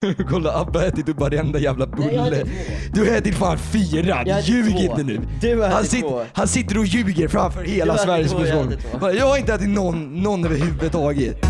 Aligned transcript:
Kolla 0.30 0.60
Abbe 0.60 0.78
har 0.78 0.86
ätit 0.86 1.08
upp 1.08 1.20
varenda 1.20 1.58
jävla 1.58 1.86
jag 1.86 1.96
bulle. 1.96 2.44
Du 2.92 3.00
har 3.10 3.16
ätit 3.16 3.34
fan 3.34 3.58
fyra, 3.58 4.22
Jag 4.26 4.40
ljug 4.40 4.72
två. 4.72 4.78
inte 4.78 5.02
nu. 5.02 5.20
Du 5.40 5.60
har 5.60 5.68
han, 5.68 5.84
sit, 5.84 6.00
två. 6.00 6.22
han 6.32 6.48
sitter 6.48 6.78
och 6.78 6.86
ljuger 6.86 7.28
framför 7.28 7.62
hela 7.64 7.98
Sveriges 7.98 8.32
jag 8.32 8.40
befolkning. 8.42 8.78
Bara, 9.00 9.12
Jag 9.12 9.26
har 9.26 9.36
inte 9.38 9.54
ätit 9.54 9.68
någon, 9.68 10.22
någon 10.22 10.44
överhuvudtaget. 10.44 11.46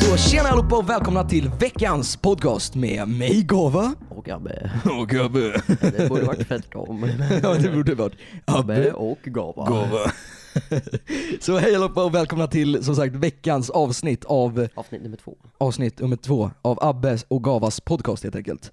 Så 0.00 0.16
tjena 0.16 0.48
allihopa 0.48 0.76
och 0.76 0.90
välkomna 0.90 1.24
till 1.24 1.50
veckans 1.60 2.16
podcast 2.16 2.74
med 2.74 3.08
mig 3.08 3.42
Gava 3.42 3.94
Och 4.10 4.24
Gabbe. 4.24 4.70
och 5.00 5.08
Gabbe. 5.08 5.62
Det 5.80 6.08
borde 6.08 6.22
varit 6.24 6.48
tvärtom. 6.48 7.10
ja 7.42 7.54
det 7.54 7.68
borde 7.70 7.94
varit 7.94 8.14
Gabbe 8.46 8.58
Abbe 8.58 8.92
och 8.92 9.18
Gava. 9.24 9.66
Gava. 9.68 10.10
Så 11.40 11.56
hej 11.58 11.74
allihopa 11.74 12.04
och 12.04 12.14
välkomna 12.14 12.46
till 12.46 12.84
som 12.84 12.96
sagt 12.96 13.14
veckans 13.14 13.70
avsnitt 13.70 14.24
av 14.24 14.68
Avsnitt 14.74 15.02
nummer 15.02 15.16
två. 15.16 15.36
avsnitt 15.58 16.00
nummer 16.00 16.16
två 16.16 16.50
av 16.62 16.78
Abbes 16.82 17.24
och 17.28 17.44
Gavas 17.44 17.80
podcast 17.80 18.22
helt 18.22 18.36
enkelt. 18.36 18.72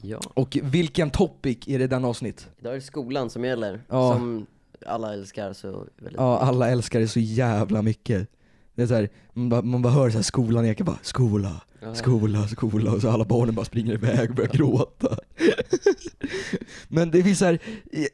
Ja. 0.00 0.20
Och 0.34 0.58
vilken 0.62 1.10
topic 1.10 1.58
är 1.66 1.78
det 1.78 1.86
den 1.86 2.04
avsnitt? 2.04 2.48
Idag 2.60 2.72
är 2.72 2.76
det 2.76 2.82
skolan 2.82 3.30
som 3.30 3.44
gäller. 3.44 3.80
Ja. 3.88 4.12
Som 4.12 4.46
alla 4.86 5.12
älskar 5.14 5.52
så 5.52 5.70
väldigt 5.96 6.16
Ja, 6.16 6.38
alla 6.38 6.68
älskar 6.70 7.00
det 7.00 7.08
så 7.08 7.20
jävla 7.20 7.82
mycket. 7.82 8.28
Det 8.74 8.82
är 8.82 8.86
så 8.86 8.94
här, 8.94 9.08
man, 9.32 9.48
bara, 9.48 9.62
man 9.62 9.82
bara 9.82 9.92
hör 9.92 10.10
så 10.10 10.16
här 10.16 10.22
skolan 10.22 10.64
eka 10.64 10.84
bara 10.84 10.98
skola, 11.02 11.60
skola, 11.94 12.48
skola 12.48 12.92
och 12.92 13.00
så 13.00 13.10
alla 13.10 13.24
barnen 13.24 13.54
bara 13.54 13.64
springer 13.64 13.92
iväg 13.94 14.30
och 14.30 14.36
börjar 14.36 14.50
gråta. 14.50 15.18
Men 16.88 17.10
det 17.10 17.22
finns 17.22 17.38
så 17.38 17.44
här, 17.44 17.58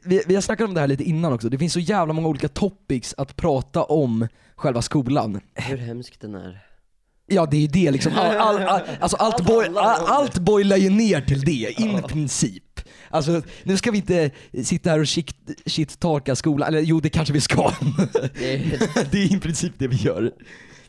vi, 0.03 0.23
vi 0.27 0.35
har 0.35 0.41
snackat 0.41 0.67
om 0.67 0.73
det 0.73 0.79
här 0.79 0.87
lite 0.87 1.03
innan 1.03 1.33
också, 1.33 1.49
det 1.49 1.57
finns 1.57 1.73
så 1.73 1.79
jävla 1.79 2.13
många 2.13 2.27
olika 2.27 2.47
topics 2.47 3.13
att 3.17 3.35
prata 3.35 3.83
om 3.83 4.27
själva 4.55 4.81
skolan. 4.81 5.39
Hur 5.55 5.77
hemskt 5.77 6.21
den 6.21 6.35
är. 6.35 6.59
Ja 7.27 7.45
det 7.45 7.57
är 7.57 7.61
ju 7.61 7.67
det 7.67 7.91
liksom, 7.91 8.11
all, 8.15 8.35
all, 8.37 8.57
all, 8.61 8.81
alltså 8.99 9.17
allt, 9.17 9.49
Allt 9.49 9.73
det. 9.73 9.79
allt 9.81 10.39
boilar 10.39 10.77
ju 10.77 10.89
ner 10.89 11.21
till 11.21 11.41
det, 11.41 11.73
in 11.81 12.01
princip. 12.01 12.63
Alltså 13.09 13.41
nu 13.63 13.77
ska 13.77 13.91
vi 13.91 13.97
inte 13.97 14.31
sitta 14.63 14.89
här 14.89 14.99
och 14.99 15.05
shit- 15.05 15.55
shit-talka 15.65 16.35
skolan, 16.35 16.67
eller 16.67 16.79
jo 16.79 16.99
det 16.99 17.09
kanske 17.09 17.33
vi 17.33 17.41
ska. 17.41 17.71
Det 18.33 18.53
är, 19.13 19.33
i 19.35 19.39
princip 19.39 19.73
det 19.77 19.87
vi 19.87 19.95
gör. 19.95 20.31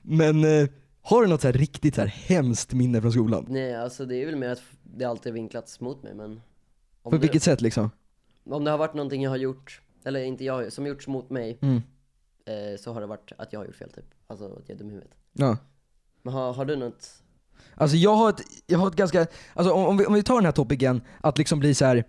Men 0.02 0.44
eh, 0.44 0.68
har 1.02 1.22
du 1.22 1.28
något 1.28 1.40
så 1.40 1.48
här 1.48 1.52
riktigt 1.52 1.94
så 1.94 2.00
här 2.00 2.08
hemskt 2.08 2.72
minne 2.72 3.00
från 3.00 3.12
skolan? 3.12 3.46
nej 3.48 3.74
alltså 3.76 4.04
det 4.06 4.22
är 4.22 4.26
väl 4.26 4.36
mer 4.36 4.48
att 4.48 4.62
det 4.82 5.04
alltid 5.04 5.32
vinklats 5.32 5.80
mot 5.80 6.02
mig 6.02 6.14
men 6.14 6.40
om 7.04 7.10
På 7.10 7.16
det, 7.16 7.22
vilket 7.22 7.42
sätt 7.42 7.60
liksom? 7.60 7.90
om 8.50 8.64
det 8.64 8.70
har 8.70 8.78
varit 8.78 8.94
någonting 8.94 9.22
jag 9.22 9.30
har 9.30 9.36
gjort, 9.36 9.80
eller 10.04 10.22
inte 10.22 10.44
jag, 10.44 10.72
som 10.72 10.86
gjorts 10.86 11.06
mot 11.06 11.30
mig, 11.30 11.58
Mm. 11.62 11.76
eh, 12.46 12.78
så 12.80 12.92
har 12.92 13.00
det 13.00 13.06
varit 13.06 13.32
att 13.38 13.52
jag 13.52 13.60
har 13.60 13.66
gjort 13.66 13.76
fel 13.76 13.90
typ. 13.90 14.04
Alltså 14.26 14.44
att 14.46 14.62
jag 14.68 14.74
är 14.74 14.78
dum 14.78 14.88
i 14.88 14.92
huvudet. 14.92 15.14
Ja. 15.32 15.56
Men 16.22 16.32
har, 16.34 16.52
har 16.52 16.64
du 16.64 16.76
något? 16.76 17.08
Alltså 17.74 17.96
jag 17.96 18.14
har 18.14 18.28
ett, 18.30 18.40
jag 18.66 18.78
har 18.78 18.88
ett 18.88 18.96
ganska, 18.96 19.26
alltså 19.54 19.72
om, 19.74 19.84
om, 19.86 19.96
vi, 19.96 20.06
om 20.06 20.14
vi 20.14 20.22
tar 20.22 20.34
den 20.34 20.44
här 20.44 20.52
topicen, 20.52 21.02
att 21.20 21.38
liksom 21.38 21.58
bli 21.58 21.74
så 21.74 21.84
här 21.84 22.04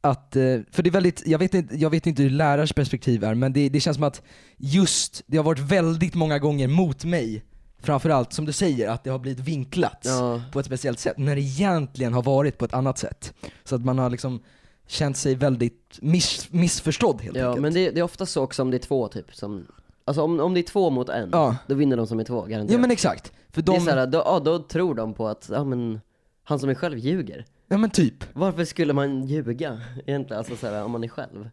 att, 0.00 0.36
eh, 0.36 0.60
för 0.70 0.82
det 0.82 0.88
är 0.88 0.92
väldigt, 0.92 1.26
jag 1.26 1.38
vet 1.38 1.54
inte, 1.54 1.76
jag 1.76 1.90
vet 1.90 2.06
inte 2.06 2.22
hur 2.22 2.30
lärars 2.30 2.72
perspektiv 2.72 3.24
är, 3.24 3.34
men 3.34 3.52
det, 3.52 3.68
det 3.68 3.80
känns 3.80 3.94
som 3.96 4.04
att 4.04 4.22
just, 4.56 5.22
det 5.26 5.36
har 5.36 5.44
varit 5.44 5.58
väldigt 5.58 6.14
många 6.14 6.38
gånger 6.38 6.68
mot 6.68 7.04
mig, 7.04 7.44
framförallt 7.80 8.32
som 8.32 8.44
du 8.44 8.52
säger, 8.52 8.88
att 8.88 9.04
det 9.04 9.10
har 9.10 9.18
blivit 9.18 9.40
vinklat 9.40 10.02
Ja. 10.04 10.42
på 10.52 10.60
ett 10.60 10.66
speciellt 10.66 10.98
sätt, 10.98 11.18
när 11.18 11.34
det 11.36 11.40
egentligen 11.42 12.12
har 12.12 12.22
varit 12.22 12.58
på 12.58 12.64
ett 12.64 12.74
annat 12.74 12.98
sätt. 12.98 13.34
Så 13.64 13.74
att 13.74 13.84
man 13.84 13.98
har 13.98 14.10
liksom 14.10 14.40
känt 14.86 15.16
sig 15.16 15.34
väldigt 15.34 15.98
miss, 16.02 16.52
missförstådd 16.52 17.20
helt 17.22 17.36
Ja 17.36 17.46
enkelt. 17.48 17.62
men 17.62 17.74
det, 17.74 17.90
det 17.90 18.00
är 18.00 18.04
ofta 18.04 18.26
så 18.26 18.42
också 18.42 18.62
om 18.62 18.70
det 18.70 18.76
är 18.76 18.78
två 18.78 19.08
typ 19.08 19.34
som, 19.34 19.66
alltså 20.04 20.22
om, 20.22 20.40
om 20.40 20.54
det 20.54 20.60
är 20.60 20.62
två 20.62 20.90
mot 20.90 21.08
en, 21.08 21.28
Ja. 21.32 21.56
då 21.66 21.74
vinner 21.74 21.96
de 21.96 22.06
som 22.06 22.20
är 22.20 22.24
två 22.24 22.40
garanterat. 22.42 22.72
Ja 22.72 22.78
men 22.78 22.90
exakt. 22.90 23.32
För 23.50 23.62
det 23.62 23.72
är 23.72 23.74
de, 23.74 23.80
såhär, 23.84 24.06
då, 24.06 24.18
ja, 24.24 24.40
då 24.44 24.58
tror 24.58 24.94
de 24.94 25.14
på 25.14 25.28
att, 25.28 25.48
ja 25.52 25.64
men, 25.64 26.00
han 26.44 26.58
som 26.58 26.68
är 26.70 26.74
själv 26.74 26.98
ljuger. 26.98 27.44
ja 27.68 27.78
men 27.78 27.90
typ. 27.90 28.14
Varför 28.32 28.64
skulle 28.64 28.92
man 28.92 29.26
ljuga 29.26 29.80
egentligen, 30.06 30.38
alltså 30.38 30.56
såhär, 30.56 30.84
om 30.84 30.90
man 30.90 31.04
är 31.04 31.08
själv? 31.08 31.48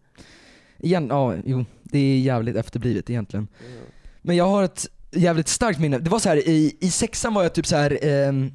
Igen, 0.79 1.07
ja, 1.09 1.33
jo, 1.45 1.65
det 1.83 1.99
är 1.99 2.19
jävligt 2.19 2.55
efterblivet 2.55 3.09
egentligen. 3.09 3.47
Men 4.21 4.35
jag 4.35 4.45
har 4.47 4.63
ett 4.63 4.87
jävligt 5.15 5.47
starkt 5.47 5.79
minne. 5.79 5.99
Det 5.99 6.09
var 6.09 6.19
så 6.19 6.29
här 6.29 6.37
i, 6.37 6.77
i 6.79 6.91
sexan 6.91 7.33
var 7.33 7.43
jag 7.43 7.53
typ 7.53 7.65
så 7.65 7.75
här. 7.75 7.99
ehm, 8.01 8.51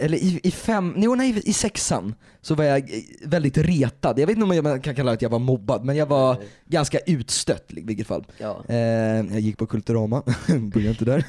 eller 0.00 0.18
i, 0.18 0.40
i 0.42 0.50
fem, 0.50 0.94
jo, 0.96 1.14
nej 1.14 1.42
i 1.44 1.52
sexan 1.52 2.14
så 2.40 2.54
var 2.54 2.64
jag 2.64 2.78
eh, 2.78 3.00
väldigt 3.24 3.58
retad. 3.58 4.18
Jag 4.18 4.26
vet 4.26 4.36
inte 4.36 4.56
om 4.56 4.62
man 4.64 4.80
kan 4.80 4.94
kalla 4.94 5.10
det 5.10 5.14
att 5.14 5.22
jag 5.22 5.30
var 5.30 5.38
mobbad, 5.38 5.84
men 5.84 5.96
jag 5.96 6.06
var 6.06 6.34
Nej. 6.34 6.48
ganska 6.66 6.98
utstött 6.98 7.64
i 7.68 7.80
vilket 7.80 8.06
fall. 8.06 8.26
Ja. 8.38 8.64
Eh, 8.68 8.76
jag 8.76 9.40
gick 9.40 9.56
på 9.58 9.66
Kulturama, 9.66 10.22
börja 10.74 10.90
inte 10.90 11.04
där. 11.04 11.24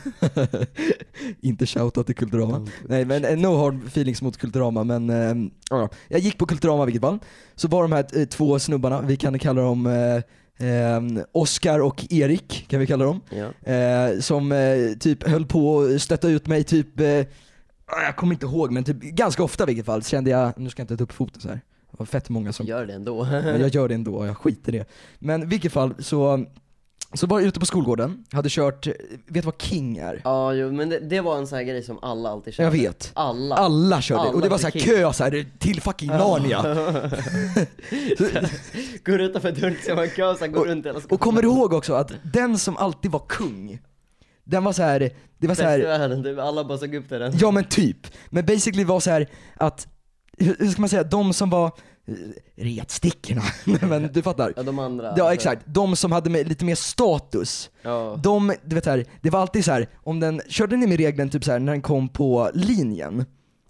inte 1.41 1.65
shoutout 1.65 2.05
till 2.05 2.15
Kulturama. 2.15 2.67
Nej 2.87 3.05
men 3.05 3.25
eh, 3.25 3.37
no 3.37 3.57
hard 3.57 3.87
feelings 3.87 4.21
mot 4.21 4.37
Kulturama 4.37 4.83
men 4.83 5.09
eh, 5.09 5.51
ja, 5.69 5.89
jag 6.07 6.19
gick 6.19 6.37
på 6.37 6.45
Kulturama 6.45 6.83
i 6.83 6.85
vilket 6.85 7.01
fall. 7.01 7.19
Så 7.55 7.67
var 7.67 7.81
de 7.81 7.91
här 7.91 8.05
eh, 8.13 8.25
två 8.25 8.59
snubbarna, 8.59 9.01
vi 9.01 9.17
kan 9.17 9.39
kalla 9.39 9.61
dem 9.61 9.85
eh, 9.85 10.21
eh, 10.59 11.23
Oskar 11.31 11.79
och 11.79 12.05
Erik 12.09 12.65
kan 12.67 12.79
vi 12.79 12.87
kalla 12.87 13.05
dem. 13.05 13.21
Ja. 13.29 13.71
Eh, 13.73 14.19
som 14.19 14.51
eh, 14.51 14.93
typ 14.99 15.27
höll 15.27 15.45
på 15.45 15.81
att 15.81 16.01
stötta 16.01 16.29
ut 16.29 16.47
mig 16.47 16.63
typ, 16.63 16.99
eh, 16.99 17.05
jag 18.05 18.15
kommer 18.15 18.33
inte 18.33 18.45
ihåg 18.45 18.71
men 18.71 18.83
typ 18.83 19.01
ganska 19.01 19.43
ofta 19.43 19.63
i 19.63 19.67
vilket 19.67 19.85
fall 19.85 20.03
kände 20.03 20.29
jag, 20.29 20.53
nu 20.59 20.69
ska 20.69 20.79
jag 20.81 20.83
inte 20.83 20.97
ta 20.97 21.03
upp 21.03 21.11
foten 21.11 21.41
så 21.41 21.47
här. 21.47 21.61
Det 21.91 21.95
var 21.99 22.05
fett 22.05 22.29
många 22.29 22.53
som 22.53 22.65
Gör 22.65 22.85
det 22.85 22.93
ändå. 22.93 23.27
jag 23.31 23.69
gör 23.69 23.87
det 23.87 23.95
ändå, 23.95 24.25
jag 24.25 24.37
skiter 24.37 24.75
i 24.75 24.77
det. 24.77 24.85
Men 25.19 25.43
i 25.43 25.45
vilket 25.45 25.71
fall 25.71 25.93
så, 25.99 26.45
så 27.13 27.27
var 27.27 27.39
jag 27.39 27.47
ute 27.47 27.59
på 27.59 27.65
skolgården, 27.65 28.23
hade 28.31 28.49
kört, 28.49 28.87
vet 28.87 28.95
du 29.27 29.41
vad 29.41 29.61
King 29.61 29.97
är? 29.97 30.21
ja, 30.23 30.53
jo, 30.53 30.71
men 30.71 30.89
det, 30.89 30.99
det 30.99 31.21
var 31.21 31.37
en 31.37 31.47
sån 31.47 31.57
här 31.57 31.65
grej 31.65 31.83
som 31.83 31.99
alla 32.01 32.29
alltid 32.29 32.53
körde. 32.53 32.77
Jag 32.77 32.83
vet. 32.83 33.11
Alla. 33.13 33.55
Alla 33.55 34.01
körde, 34.01 34.21
Alla 34.21 34.31
och 34.31 34.41
det 34.41 34.49
var 34.49 34.57
så 34.57 34.67
här 34.67 34.79
kö 34.79 35.13
så 35.13 35.23
här, 35.23 35.45
till 35.59 35.81
fucking 35.81 36.09
Narnia. 36.09 36.61
Går 39.05 39.21
utanför 39.21 39.51
dörren 39.51 39.75
så 39.85 39.95
man 39.95 40.09
kö, 40.09 40.35
så 40.35 40.39
här, 40.39 40.47
går 40.47 40.65
runt 40.65 40.85
hela 40.85 40.99
skolan. 40.99 41.15
Och 41.15 41.19
kommer 41.19 41.41
du 41.41 41.47
ihåg 41.47 41.73
också 41.73 41.93
att 41.93 42.11
den 42.33 42.57
som 42.57 42.77
alltid 42.77 43.11
var 43.11 43.23
kung, 43.27 43.79
den 44.43 44.63
var 44.63 44.73
så 44.73 44.83
här, 44.83 45.09
det 45.37 45.47
var 45.47 45.55
så 45.55 45.63
här, 45.63 45.79
världen, 45.79 46.23
typ. 46.23 46.39
alla 46.39 46.63
bara 46.63 46.77
såg 46.77 46.95
upp 46.95 47.07
till 47.07 47.19
den. 47.19 47.33
ja 47.39 47.51
men 47.51 47.63
typ. 47.63 48.07
Men 48.29 48.45
basically 48.45 48.83
var 48.83 48.99
så 48.99 49.09
här 49.09 49.29
att, 49.55 49.87
hur 50.37 50.55
hur 50.59 50.67
ska 50.67 50.81
man 50.81 50.89
säga, 50.89 51.03
de 51.03 51.33
som 51.33 51.49
var 51.49 51.71
retstickorna, 52.55 53.41
men 53.89 54.09
du 54.13 54.21
fattar. 54.21 54.53
Ja, 54.55 54.63
de 54.63 54.79
andra. 54.79 55.13
Ja 55.17 55.33
exakt, 55.33 55.61
de 55.65 55.95
som 55.95 56.11
hade 56.11 56.29
med, 56.29 56.47
lite 56.47 56.65
mer 56.65 56.75
status, 56.75 57.69
Ja. 57.81 58.19
de, 58.23 58.53
du 58.63 58.75
vet 58.75 58.85
här, 58.85 59.05
det 59.21 59.29
var 59.29 59.39
alltid 59.39 59.65
så 59.65 59.71
här, 59.71 59.87
om 60.03 60.19
den, 60.19 60.41
körde 60.47 60.77
ni 60.77 60.87
med 60.87 60.97
regeln 60.97 61.29
typ 61.29 61.43
så 61.43 61.51
här 61.51 61.59
när 61.59 61.71
den 61.71 61.81
kom 61.81 62.09
på 62.09 62.49
linjen, 62.53 63.25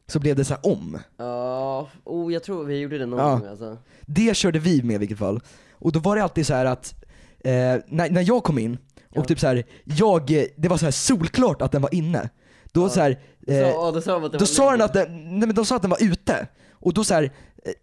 så 0.07 0.19
blev 0.19 0.35
det 0.35 0.45
så 0.45 0.53
här 0.53 0.65
om. 0.71 0.97
Ja, 1.17 1.89
oh, 2.03 2.33
jag 2.33 2.43
tror 2.43 2.63
vi 2.65 2.79
gjorde 2.79 2.97
det 2.97 3.05
någon 3.05 3.19
Ja. 3.19 3.31
gång 3.35 3.45
alltså. 3.49 3.77
Det 4.01 4.35
körde 4.37 4.59
vi 4.59 4.83
med 4.83 4.95
i 4.95 4.97
vilket 4.97 5.17
fall. 5.19 5.39
Och 5.71 5.91
då 5.91 5.99
var 5.99 6.15
det 6.15 6.23
alltid 6.23 6.45
så 6.45 6.53
här 6.53 6.65
att, 6.65 6.93
eh, 7.39 7.51
när, 7.87 8.09
när 8.09 8.21
jag 8.27 8.43
kom 8.43 8.59
in, 8.59 8.73
och 9.09 9.17
Ja. 9.17 9.23
typ 9.23 9.39
så 9.39 9.47
här, 9.47 9.63
jag, 9.83 10.45
det 10.57 10.67
var 10.67 10.77
så 10.77 10.85
här 10.85 10.91
solklart 10.91 11.61
att 11.61 11.71
den 11.71 11.81
var 11.81 11.93
inne. 11.95 12.29
Då 12.71 12.89
så 12.89 12.99
här, 12.99 13.19
Så, 13.45 13.51
eh, 13.51 13.57
ja, 13.59 13.91
då 13.91 14.01
sa 14.01 14.11
de 14.13 14.23
att 14.25 14.31
den 14.31 14.67
länge. 14.71 14.83
att 14.83 14.93
den, 14.93 15.39
nej 15.39 15.47
men 15.47 15.55
de 15.55 15.65
sa 15.65 15.75
att 15.75 15.81
den 15.81 15.91
var 15.91 16.03
ute. 16.03 16.47
Och 16.71 16.93
då 16.93 17.03
så 17.03 17.13
här, 17.13 17.31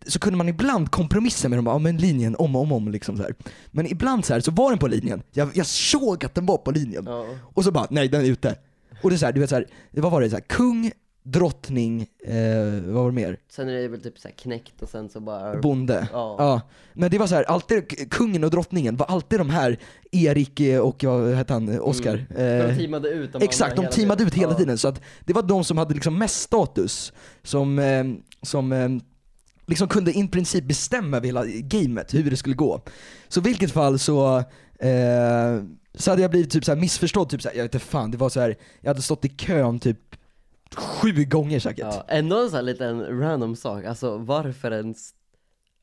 så 0.06 0.18
kunde 0.18 0.36
man 0.36 0.48
ibland 0.48 0.90
kompromissa 0.90 1.48
med 1.48 1.58
dem, 1.58 1.66
ja 1.66 1.78
men 1.78 1.96
linjen 1.96 2.36
om 2.38 2.56
och 2.56 2.62
om, 2.62 2.72
om 2.72 2.88
liksom 2.88 3.16
så 3.16 3.22
här. 3.22 3.34
Men 3.70 3.86
ibland 3.86 4.24
så 4.24 4.32
här, 4.32 4.40
så 4.40 4.50
var 4.50 4.70
den 4.70 4.78
på 4.78 4.86
linjen, 4.86 5.22
jag, 5.32 5.48
jag 5.54 5.66
såg 5.66 6.24
att 6.24 6.34
den 6.34 6.46
var 6.46 6.56
på 6.58 6.70
linjen. 6.70 7.04
Ja. 7.06 7.26
Och 7.54 7.64
så 7.64 7.70
bara, 7.70 7.86
nej 7.90 8.08
den 8.08 8.20
är 8.20 8.24
ute. 8.26 8.56
Och 9.02 9.10
det 9.10 9.16
är 9.16 9.18
så 9.18 9.26
här, 9.26 9.32
du 9.32 9.40
vet 9.40 9.50
så 9.50 9.56
här, 9.56 9.66
vad 9.90 10.12
var 10.12 10.20
det? 10.20 10.30
Så 10.30 10.36
här, 10.36 10.42
kung, 10.42 10.92
drottning, 11.22 12.00
eh, 12.26 12.36
vad 12.86 12.94
var 12.94 13.06
det 13.10 13.14
mer? 13.14 13.36
Sen 13.50 13.68
är 13.68 13.72
det 13.72 13.88
väl 13.88 14.00
typ 14.00 14.18
såhär 14.18 14.34
knäckt 14.34 14.82
och 14.82 14.88
sen 14.88 15.08
så 15.08 15.20
bara... 15.20 15.56
Bonde. 15.60 16.08
Ja. 16.12 16.60
Men 16.92 17.10
det 17.10 17.18
var 17.18 17.26
så 17.26 17.34
här, 17.34 17.44
alltid, 17.44 18.10
kungen 18.10 18.44
och 18.44 18.50
drottningen 18.50 18.96
var 18.96 19.06
alltid 19.06 19.40
de 19.40 19.50
här, 19.50 19.78
Erik 20.12 20.60
eh, 20.60 20.80
och 20.80 21.02
ja, 21.02 21.18
vad 21.18 21.34
hette 21.34 21.52
han, 21.52 21.80
Oscar? 21.80 22.26
För 22.34 22.60
Eh, 22.62 22.68
de 22.68 22.76
teamade 22.76 23.08
ut 23.08 23.32
de 23.32 23.42
Exakt, 23.42 23.76
de 23.76 23.86
teamade 23.86 24.24
ut 24.24 24.34
hela 24.34 24.52
Ja. 24.52 24.58
tiden. 24.58 24.78
Så 24.78 24.88
att 24.88 25.00
det 25.24 25.32
var 25.32 25.42
de 25.42 25.64
som 25.64 25.78
hade 25.78 25.94
liksom 25.94 26.18
mest 26.18 26.40
status, 26.40 27.12
som, 27.42 27.78
eh, 27.78 28.04
som 28.42 28.72
eh, 28.72 28.88
liksom 29.66 29.88
kunde 29.88 30.12
i 30.12 30.28
princip 30.28 30.64
bestämma 30.64 31.16
över 31.16 31.26
hela 31.26 31.46
gamet, 31.46 32.14
hur 32.14 32.30
det 32.30 32.36
skulle 32.36 32.54
gå. 32.54 32.82
Så 33.28 33.40
i 33.40 33.42
vilket 33.42 33.72
fall 33.72 33.98
så, 33.98 34.38
eh, 34.78 35.62
så 35.94 36.10
hade 36.10 36.22
jag 36.22 36.30
blivit 36.30 36.50
typ 36.50 36.64
så 36.64 36.72
här 36.72 36.80
missförstådd, 36.80 37.28
typ 37.28 37.42
så 37.42 37.48
här, 37.48 37.56
jag 37.56 37.62
vet 37.62 37.74
inte 37.74 37.86
fan, 37.86 38.10
det 38.10 38.16
var 38.16 38.28
så 38.28 38.40
här, 38.40 38.56
jag 38.80 38.90
hade 38.90 39.02
stått 39.02 39.24
i 39.24 39.28
kön 39.28 39.78
typ 39.78 39.98
sju 40.76 41.24
gånger 41.24 41.60
säkert. 41.60 41.94
Ja, 41.94 42.04
ändå 42.08 42.42
en 42.42 42.48
sån 42.48 42.56
här 42.56 42.62
liten 42.62 43.20
random 43.20 43.56
sak, 43.56 43.84
alltså 43.84 44.18
varför 44.18 44.70
ens 44.70 45.14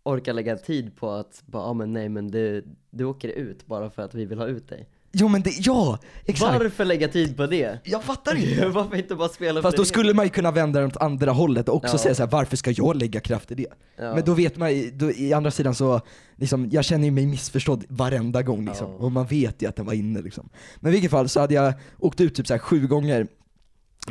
orka 0.03 0.33
lägga 0.33 0.57
tid 0.57 0.95
på 0.95 1.12
att 1.12 1.44
bara, 1.45 1.63
ja 1.63 1.74
men 1.74 1.94
nej 1.94 2.09
men 2.09 2.31
du, 2.31 2.65
du 2.89 3.03
åker 3.06 3.30
ut 3.30 3.65
bara 3.65 3.89
för 3.89 4.01
att 4.01 4.15
vi 4.15 4.25
vill 4.25 4.38
ha 4.38 4.47
ut 4.47 4.69
dig. 4.69 4.89
Jo 5.15 5.27
men 5.27 5.42
det, 5.42 5.50
ja! 5.60 6.00
Exakt! 6.25 6.60
Varför 6.60 6.86
lägga 6.86 7.07
tid 7.07 7.38
på 7.38 7.45
det? 7.48 7.80
Jag 7.83 8.04
fattar 8.04 8.36
inte! 8.36 8.68
Varför 8.69 8.95
inte 8.95 9.15
bara 9.15 9.30
spela 9.30 9.62
Fast 9.62 9.77
då 9.77 9.86
skulle 9.86 10.13
man 10.13 10.25
ju 10.25 10.30
kunna 10.30 10.51
vända 10.51 10.80
den 10.80 10.89
åt 10.89 10.98
andra 10.98 11.31
hållet 11.31 11.69
och 11.69 11.75
också 11.75 11.94
Ja. 11.94 11.98
säga 11.98 12.15
så 12.15 12.24
här: 12.24 12.30
varför 12.31 12.57
ska 12.57 12.71
jag 12.71 12.95
lägga 12.95 13.19
kraft 13.19 13.51
i 13.51 13.56
det? 13.56 13.68
Ja. 13.98 14.15
Men 14.15 14.24
då 14.25 14.33
vet 14.33 14.57
man 14.57 14.75
ju- 14.75 14.92
då, 14.92 15.12
i 15.12 15.33
andra 15.33 15.51
sidan 15.51 15.75
så, 15.75 16.01
liksom, 16.36 16.69
jag 16.71 16.86
känner 16.86 17.06
ju 17.06 17.12
mig 17.12 17.25
missförstådd 17.25 17.83
varenda 17.89 18.42
gång 18.42 18.65
liksom. 18.65 18.88
Ja. 18.92 18.98
Och 19.06 19.12
man 19.12 19.25
vet 19.25 19.62
ju 19.62 19.68
att 19.69 19.75
den 19.75 19.86
var 19.86 19.94
inne 19.94 20.21
liksom. 20.21 20.50
Men 20.80 20.89
i 20.89 20.94
vilket 20.94 21.12
fall 21.12 21.30
så 21.30 21.39
hade 21.39 21.54
jag 21.54 21.74
åkt 22.00 22.21
ut 22.21 22.36
typ 22.36 22.48
så 22.48 22.54
här 22.54 22.59
sju 22.59 22.88
gånger, 22.88 23.27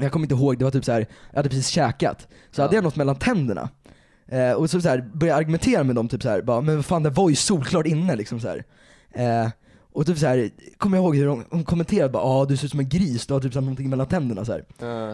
jag 0.00 0.12
kommer 0.12 0.24
inte 0.24 0.34
ihåg, 0.34 0.58
det 0.58 0.64
var 0.64 0.72
typ 0.72 0.84
så 0.84 0.92
här, 0.92 1.06
jag 1.30 1.36
hade 1.36 1.48
precis 1.48 1.68
käkat, 1.68 2.28
så 2.50 2.62
hade 2.62 2.74
jag 2.74 2.84
något 2.84 2.96
mellan 2.96 3.16
tänderna. 3.16 3.68
Eh, 4.28 4.52
och 4.52 4.70
så, 4.70 4.80
så 4.80 4.88
här, 4.88 4.98
började 5.00 5.26
jag 5.26 5.38
argumentera 5.38 5.84
med 5.84 5.94
dem 5.96 6.08
typ 6.08 6.22
så 6.22 6.28
här, 6.28 6.42
bara, 6.42 6.60
men 6.60 6.76
vad 6.76 6.84
fan 6.84 7.02
det 7.02 7.10
var 7.10 7.28
ju 7.30 7.36
solklart 7.36 7.86
inne 7.86 8.16
liksom 8.16 8.40
så 8.40 8.48
här. 8.48 8.64
Eh, 9.14 9.50
och 9.92 10.06
typ 10.06 10.18
så 10.18 10.26
här, 10.26 10.50
kommer 10.78 10.96
jag 10.96 11.04
ihåg 11.04 11.16
hur 11.16 11.26
de 11.26 11.64
kommenterade 11.64 12.12
bara 12.12 12.22
ah, 12.22 12.44
du 12.44 12.56
ser 12.56 12.64
ut 12.64 12.70
som 12.70 12.80
en 12.80 12.88
gris, 12.88 13.26
du 13.26 13.34
har 13.34 13.40
typ 13.40 13.52
så 13.52 13.58
här 13.58 13.64
någonting 13.64 13.90
mellan 13.90 14.06
tänderna 14.06 14.44
så 14.44 14.52
här. 14.52 14.64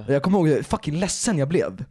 Och 0.07 0.15
jag 0.15 0.23
kommer 0.23 0.39
ihåg 0.39 0.49
hur 0.49 0.63
fucking 0.63 0.95
ledsen 0.99 1.39
jag 1.39 1.49
blev. 1.49 1.85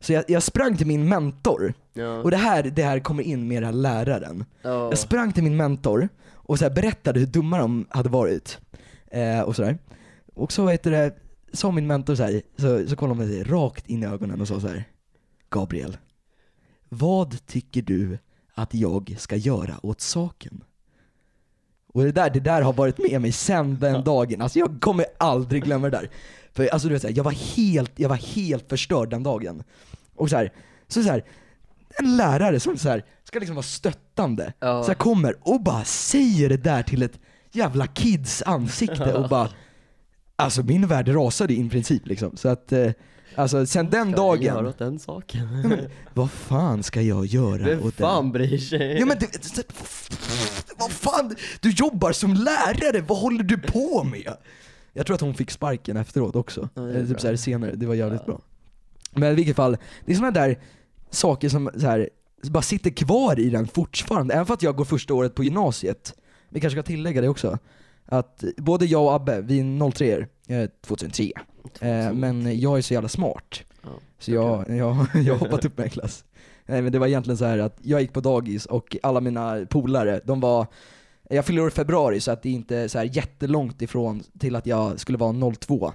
Så 0.00 0.12
jag, 0.12 0.24
jag 0.28 0.42
sprang 0.42 0.76
till 0.76 0.86
min 0.86 1.08
mentor, 1.08 1.74
och 2.22 2.30
det 2.30 2.36
här, 2.36 2.62
det 2.62 2.82
här 2.82 3.00
kommer 3.00 3.22
in 3.22 3.48
med 3.48 3.62
den 3.62 3.64
här 3.64 3.72
läraren. 3.72 4.44
Ja. 4.62 4.88
Jag 4.88 4.98
sprang 4.98 5.32
till 5.32 5.42
min 5.42 5.56
mentor 5.56 6.08
och 6.32 6.58
så 6.58 6.70
berättade 6.70 7.20
hur 7.20 7.26
dumma 7.26 7.58
de 7.58 7.86
hade 7.90 8.08
varit. 8.08 8.58
Eh, 9.10 9.40
och 9.40 9.56
sådär. 9.56 9.78
Och 10.34 10.52
så 10.52 10.68
heter 10.68 10.90
det, 10.90 11.14
sa 11.52 11.70
min 11.70 11.86
mentor 11.86 12.14
så 12.14 12.22
här, 12.22 12.42
så, 12.56 12.88
så 12.88 12.96
kollade 12.96 13.20
hon 13.20 13.28
mig 13.28 13.42
rakt 13.42 13.86
in 13.86 14.02
i 14.02 14.06
ögonen 14.06 14.40
och 14.40 14.48
sa 14.48 14.60
så 14.60 14.68
här. 14.68 14.84
Gabriel, 15.50 15.96
vad 16.88 17.46
tycker 17.46 17.82
du 17.82 18.18
att 18.54 18.74
jag 18.74 19.14
ska 19.18 19.36
göra 19.36 19.74
åt 19.82 20.00
saken? 20.00 20.64
Och 21.92 22.02
det 22.04 22.12
där, 22.12 22.30
det 22.30 22.40
där 22.40 22.62
har 22.62 22.72
varit 22.72 22.98
med 23.10 23.20
mig 23.20 23.32
sen 23.32 23.78
den 23.80 24.04
dagen, 24.04 24.40
alltså 24.42 24.58
jag 24.58 24.78
kommer 24.80 25.04
aldrig 25.18 25.64
glömma 25.64 25.90
det 25.90 25.96
där. 25.98 26.10
För 26.52 26.66
alltså 26.66 26.88
du 26.88 26.94
vet, 26.94 27.02
så 27.02 27.08
här, 27.08 27.16
jag, 27.16 27.24
var 27.24 27.32
helt, 27.56 27.92
jag 27.96 28.08
var 28.08 28.16
helt 28.16 28.68
förstörd 28.68 29.10
den 29.10 29.22
dagen. 29.22 29.62
Och 30.16 30.30
så 30.30 30.36
här, 30.36 30.52
så, 30.88 31.02
så 31.02 31.08
här, 31.08 31.24
en 31.98 32.16
lärare 32.16 32.60
som 32.60 32.78
så 32.78 32.88
här, 32.88 33.04
ska 33.24 33.38
liksom 33.38 33.56
vara 33.56 33.62
stöttande, 33.62 34.52
Ja. 34.60 34.82
så 34.82 34.88
här, 34.88 34.94
kommer 34.94 35.36
och 35.40 35.62
bara 35.62 35.84
säger 35.84 36.48
det 36.48 36.56
där 36.56 36.82
till 36.82 37.02
ett 37.02 37.18
jävla 37.52 37.86
kids 37.86 38.42
ansikte 38.46 39.14
och 39.14 39.28
bara 39.28 39.48
Alltså 40.36 40.62
min 40.62 40.86
värld 40.86 41.08
rasade 41.08 41.54
i 41.54 41.68
princip 41.68 42.06
liksom. 42.06 42.36
Så 42.36 42.48
att, 42.48 42.72
eh, 42.72 42.90
alltså 43.34 43.66
sen 43.66 43.90
den 43.90 44.12
Ska 44.12 44.20
jag 44.22 44.42
göra 44.42 44.54
dagen, 44.54 44.66
åt 44.66 44.78
den 44.78 44.98
saken? 44.98 45.78
vad 46.14 46.30
fan 46.30 46.82
ska 46.82 47.00
jag 47.02 47.26
göra 47.26 47.64
Vem 47.64 47.78
åt 47.78 47.96
den? 47.98 48.06
fan 48.06 48.32
bryr 48.32 48.58
sig? 48.58 48.98
Ja 48.98 49.06
men 49.06 49.16
det, 49.20 49.26
vad 50.82 50.92
fan, 50.92 51.36
du 51.60 51.70
jobbar 51.70 52.12
som 52.12 52.34
lärare, 52.34 53.00
vad 53.08 53.18
håller 53.18 53.42
du 53.44 53.58
på 53.58 54.04
med? 54.04 54.32
Jag 54.92 55.06
tror 55.06 55.14
att 55.14 55.20
hon 55.20 55.34
fick 55.34 55.50
sparken 55.50 55.96
efteråt 55.96 56.36
också, 56.36 56.68
Ja, 56.74 56.90
Eh, 56.90 57.06
typ 57.06 57.20
så 57.20 57.26
här 57.26 57.36
senare, 57.36 57.74
det 57.74 57.86
var 57.86 57.94
jävligt 57.94 58.20
Ja. 58.20 58.26
bra. 58.26 58.40
Men 59.10 59.32
i 59.32 59.34
vilket 59.34 59.56
fall, 59.56 59.76
det 60.06 60.12
är 60.12 60.16
sådana 60.16 60.30
där 60.30 60.58
saker 61.10 61.48
som 61.48 61.70
så 61.76 61.86
här, 61.86 62.08
bara 62.42 62.62
sitter 62.62 62.90
kvar 62.90 63.40
i 63.40 63.50
den 63.50 63.66
fortfarande, 63.68 64.34
även 64.34 64.46
för 64.46 64.54
att 64.54 64.62
jag 64.62 64.76
går 64.76 64.84
första 64.84 65.14
året 65.14 65.34
på 65.34 65.44
gymnasiet. 65.44 66.14
Vi 66.48 66.60
kanske 66.60 66.76
ska 66.80 66.86
tillägga 66.86 67.20
det 67.20 67.28
också. 67.28 67.58
Att 68.06 68.44
både 68.56 68.86
jag 68.86 69.04
och 69.04 69.14
Abbe, 69.14 69.40
vi 69.40 69.60
är 69.60 69.90
03 69.90 70.26
eh, 70.48 70.68
2003. 70.86 71.30
Eh, 71.80 72.12
men 72.12 72.60
jag 72.60 72.78
är 72.78 72.82
så 72.82 72.94
jävla 72.94 73.08
smart. 73.08 73.60
Ja, 73.82 73.88
Så 74.18 74.30
jag, 74.32 74.64
jag, 74.68 75.06
jag 75.14 75.34
har 75.34 75.38
hoppat 75.38 75.64
upp 75.64 75.76
med 75.78 75.84
en 75.84 75.90
klass. 75.90 76.24
Nej 76.72 76.82
men 76.82 76.92
det 76.92 76.98
var 76.98 77.06
egentligen 77.06 77.36
så 77.38 77.44
här 77.44 77.58
att 77.58 77.78
jag 77.82 78.00
gick 78.00 78.12
på 78.12 78.20
dagis 78.20 78.66
och 78.66 78.96
alla 79.02 79.20
mina 79.20 79.66
polare, 79.70 80.20
de 80.24 80.40
var 80.40 80.66
jag 81.30 81.44
fyller 81.44 81.62
år 81.62 81.68
i 81.68 81.70
februari 81.70 82.20
så 82.20 82.30
att 82.30 82.42
det 82.42 82.48
är 82.48 82.52
inte 82.52 82.88
så 82.88 82.98
här 82.98 83.04
jättelångt 83.12 83.82
ifrån 83.82 84.22
till 84.38 84.56
att 84.56 84.66
jag 84.66 85.00
skulle 85.00 85.18
vara 85.18 85.52
02. 85.54 85.92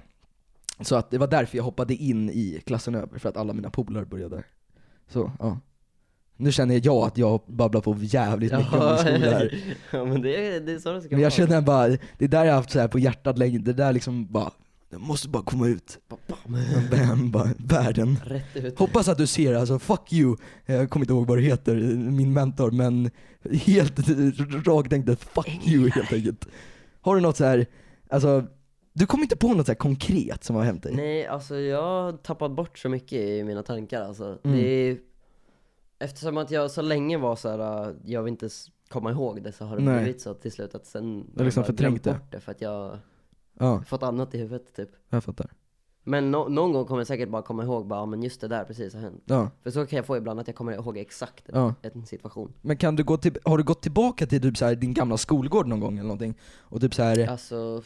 Så 0.80 0.96
att 0.96 1.10
det 1.10 1.18
var 1.18 1.26
därför 1.26 1.56
jag 1.56 1.64
hoppade 1.64 1.94
in 1.94 2.30
i 2.30 2.62
klassen 2.66 2.94
över, 2.94 3.18
för 3.18 3.28
att 3.28 3.36
alla 3.36 3.52
mina 3.52 3.70
polare 3.70 4.04
började. 4.04 4.44
Så, 5.08 5.32
ja. 5.38 5.58
Nu 6.36 6.52
känner 6.52 6.80
jag 6.86 6.96
att 7.06 7.18
jag 7.18 7.40
babblar 7.46 7.80
på 7.80 7.96
jävligt 8.00 8.52
mycket 8.52 8.72
om 8.72 8.88
min 8.88 8.98
skola 8.98 9.30
här. 9.30 9.64
ja 9.92 10.04
men 10.04 10.22
det 10.22 10.46
är, 10.46 10.60
det 10.60 10.72
är 10.72 10.78
så 10.78 10.92
det 10.92 11.00
ska 11.00 11.10
Men 11.10 11.20
jag 11.20 11.30
vara. 11.30 11.30
känner 11.30 11.60
bara, 11.60 11.88
det 11.88 12.24
är 12.24 12.28
där 12.28 12.44
jag 12.44 12.52
har 12.52 12.56
haft 12.56 12.70
så 12.70 12.80
här 12.80 12.88
på 12.88 12.98
hjärtat 12.98 13.38
länge, 13.38 13.58
det 13.58 13.72
där 13.72 13.92
liksom 13.92 14.26
bara, 14.32 14.50
det 14.90 14.98
måste 14.98 15.28
bara 15.28 15.42
komma 15.42 15.66
ut. 15.68 15.98
Bam, 16.90 17.30
bara, 17.30 17.48
världen. 17.58 18.16
Rätt 18.24 18.56
ut. 18.56 18.78
Hoppas 18.78 19.08
att 19.08 19.18
du 19.18 19.26
ser, 19.26 19.54
alltså 19.54 19.78
fuck 19.78 20.12
you, 20.12 20.36
jag 20.66 20.90
kommer 20.90 21.04
inte 21.04 21.12
ihåg 21.12 21.26
vad 21.26 21.38
du 21.38 21.42
heter, 21.42 21.74
min 21.96 22.32
mentor, 22.32 22.70
men 22.70 23.10
helt 23.50 23.98
rakt 24.66 24.90
tänkte 24.90 25.16
fuck 25.16 25.60
you 25.66 25.90
helt 25.90 26.12
enkelt. 26.12 26.48
Har 27.00 27.14
du 27.14 27.20
något 27.20 27.36
så 27.36 27.44
här, 27.44 27.66
alltså, 28.08 28.44
du 28.92 29.06
kommer 29.06 29.24
inte 29.24 29.36
på 29.36 29.48
något 29.54 29.66
så 29.66 29.72
här 29.72 29.76
konkret 29.76 30.44
som 30.44 30.56
har 30.56 30.64
hänt 30.64 30.82
dig? 30.82 30.94
Nej, 30.96 31.26
alltså 31.26 31.56
jag 31.56 31.82
har 31.82 32.12
tappat 32.12 32.50
bort 32.50 32.78
så 32.78 32.88
mycket 32.88 33.18
i 33.18 33.44
mina 33.44 33.62
tankar 33.62 34.02
alltså. 34.02 34.38
Mm. 34.44 34.56
Det 34.56 34.66
är, 34.68 34.98
eftersom 35.98 36.36
att 36.36 36.50
jag 36.50 36.70
så 36.70 36.82
länge 36.82 37.18
var 37.18 37.36
så 37.36 37.48
här, 37.48 37.94
jag 38.04 38.22
vill 38.22 38.30
inte 38.32 38.48
komma 38.88 39.10
ihåg 39.10 39.42
det 39.42 39.52
så 39.52 39.64
har 39.64 39.76
det 39.76 39.82
Nej. 39.82 40.02
blivit 40.02 40.20
så 40.20 40.34
till 40.34 40.52
slut 40.52 40.74
att 40.74 40.86
sen 40.86 41.30
har 41.36 41.44
liksom 41.44 41.64
förträngt 41.64 42.04
det. 42.04 42.10
bort 42.12 42.32
det 42.32 42.40
för 42.40 42.52
att 42.52 42.60
jag 42.60 42.98
Ja, 43.60 43.82
fått 43.86 44.02
annat 44.02 44.34
i 44.34 44.38
huvudet 44.38 44.76
typ. 44.76 44.88
jag 45.10 45.24
fattar. 45.24 45.50
Men 46.08 46.30
nå- 46.30 46.48
någon 46.48 46.72
gång 46.72 46.84
kommer 46.84 47.00
jag 47.00 47.06
säkert 47.06 47.28
bara 47.28 47.42
komma 47.42 47.62
ihåg 47.64 47.86
bara, 47.86 48.00
ja, 48.00 48.06
men 48.06 48.22
just 48.22 48.40
det 48.40 48.48
där 48.48 48.64
precis 48.64 48.94
har 48.94 49.00
hänt. 49.00 49.22
Ja, 49.26 49.50
För 49.62 49.70
så 49.70 49.86
kan 49.86 49.96
jag 49.96 50.06
få 50.06 50.16
ibland 50.16 50.40
att 50.40 50.46
jag 50.46 50.56
kommer 50.56 50.72
ihåg 50.72 50.96
exakt 50.98 51.44
ja. 51.52 51.74
en 51.82 52.06
situation. 52.06 52.52
Men 52.60 52.76
kan 52.76 52.96
du 52.96 53.04
gå 53.04 53.16
till, 53.16 53.38
har 53.44 53.58
du 53.58 53.64
gått 53.64 53.82
tillbaka 53.82 54.26
till 54.26 54.42
typ 54.42 54.56
så 54.56 54.64
här, 54.64 54.74
din 54.74 54.94
gamla 54.94 55.16
skolgård 55.16 55.66
någon 55.66 55.80
gång 55.80 55.92
eller 55.94 56.02
någonting? 56.08 56.34
Och 56.58 56.80
typ 56.80 56.94
så 56.94 57.02
här, 57.02 57.28
Alltså, 57.30 57.82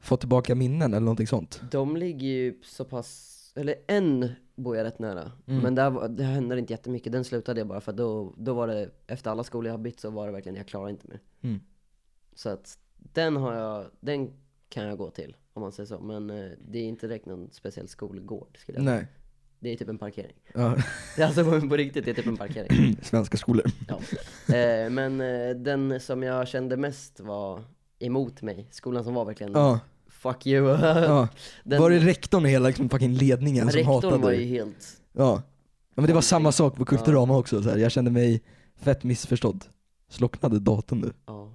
fått 0.00 0.20
tillbaka 0.20 0.54
minnen 0.54 0.92
eller 0.94 1.00
någonting 1.04 1.26
sånt? 1.26 1.60
de 1.70 1.96
ligger 1.96 2.26
ju 2.28 2.60
så 2.62 2.84
pass, 2.84 3.30
eller 3.56 3.74
en 3.86 4.28
bor 4.56 4.76
jag 4.76 4.84
rätt 4.84 4.98
nära. 4.98 5.32
Mm. 5.46 5.62
Men 5.62 5.74
där, 5.74 6.08
det 6.08 6.24
hände 6.24 6.58
inte 6.58 6.72
jättemycket, 6.72 7.12
den 7.12 7.24
slutade 7.24 7.60
jag 7.60 7.66
bara 7.66 7.80
för 7.80 7.92
då, 7.92 8.34
då 8.36 8.54
var 8.54 8.66
det, 8.68 8.90
efter 9.06 9.30
alla 9.30 9.44
skolor 9.44 9.66
jag 9.66 9.72
har 9.72 9.78
bytt 9.82 10.00
så 10.00 10.10
var 10.10 10.26
det 10.26 10.32
verkligen, 10.32 10.56
jag 10.56 10.66
klarar 10.66 10.88
inte 10.88 11.08
mer. 11.08 11.20
Mm. 11.42 11.60
Så 12.34 12.48
att 12.48 12.78
den 12.96 13.36
har 13.36 13.54
jag, 13.54 13.84
den 14.00 14.30
kan 14.74 14.84
jag 14.86 14.98
gå 14.98 15.10
till 15.10 15.36
om 15.52 15.62
man 15.62 15.72
säger 15.72 15.86
så. 15.86 15.98
Men 16.00 16.30
eh, 16.30 16.50
det 16.68 16.78
är 16.78 16.82
inte 16.84 17.06
direkt 17.06 17.26
någon 17.26 17.48
speciell 17.52 17.88
skolgård 17.88 18.58
skulle 18.58 18.78
jag 18.78 18.84
säga. 18.86 18.96
Nej. 18.96 19.06
Det 19.60 19.72
är 19.72 19.76
typ 19.76 19.88
en 19.88 19.98
parkering. 19.98 20.36
Ja, 20.54 20.76
Det 21.16 21.22
är 21.22 21.26
alltså 21.26 21.44
på, 21.68 21.76
riktigt, 21.76 22.04
det 22.04 22.10
är 22.10 22.14
typ 22.14 22.26
en 22.26 22.36
parkering. 22.36 22.96
svenska 23.02 23.36
skolor. 23.36 23.64
Ja. 23.88 23.98
Eh, 24.54 24.90
men 24.90 25.20
eh, 25.20 25.50
den 25.56 26.00
som 26.00 26.22
jag 26.22 26.48
kände 26.48 26.76
mest 26.76 27.20
var 27.20 27.64
emot 27.98 28.42
mig, 28.42 28.68
skolan 28.70 29.04
som 29.04 29.14
var 29.14 29.24
verkligen 29.24 29.52
Ja, 29.52 29.80
fuck 30.06 30.46
you. 30.46 30.68
ja. 30.82 31.28
Den, 31.64 31.80
Var 31.82 31.90
det 31.90 31.98
rektorn 31.98 32.44
och 32.44 32.50
hela 32.50 32.66
liksom 32.68 32.88
fucking 32.88 33.12
ledningen 33.14 33.70
som 33.70 33.84
hatade 33.86 34.06
rektorn 34.06 34.22
var 34.22 34.30
dig? 34.30 34.42
ju 34.42 34.46
helt, 34.58 35.00
Ja. 35.12 35.42
ja 35.94 36.00
men 36.02 36.06
det 36.06 36.12
var 36.12 36.20
samma 36.20 36.52
sak 36.52 36.76
på 36.76 36.84
Kulturama 36.84 37.36
också, 37.38 37.62
så 37.62 37.70
här. 37.70 37.76
jag 37.76 37.92
kände 37.92 38.10
mig 38.10 38.42
fett 38.76 39.04
missförstådd. 39.04 39.64
Slocknade 40.08 40.58
datorn 40.58 41.00
nu. 41.00 41.12
ja. 41.26 41.50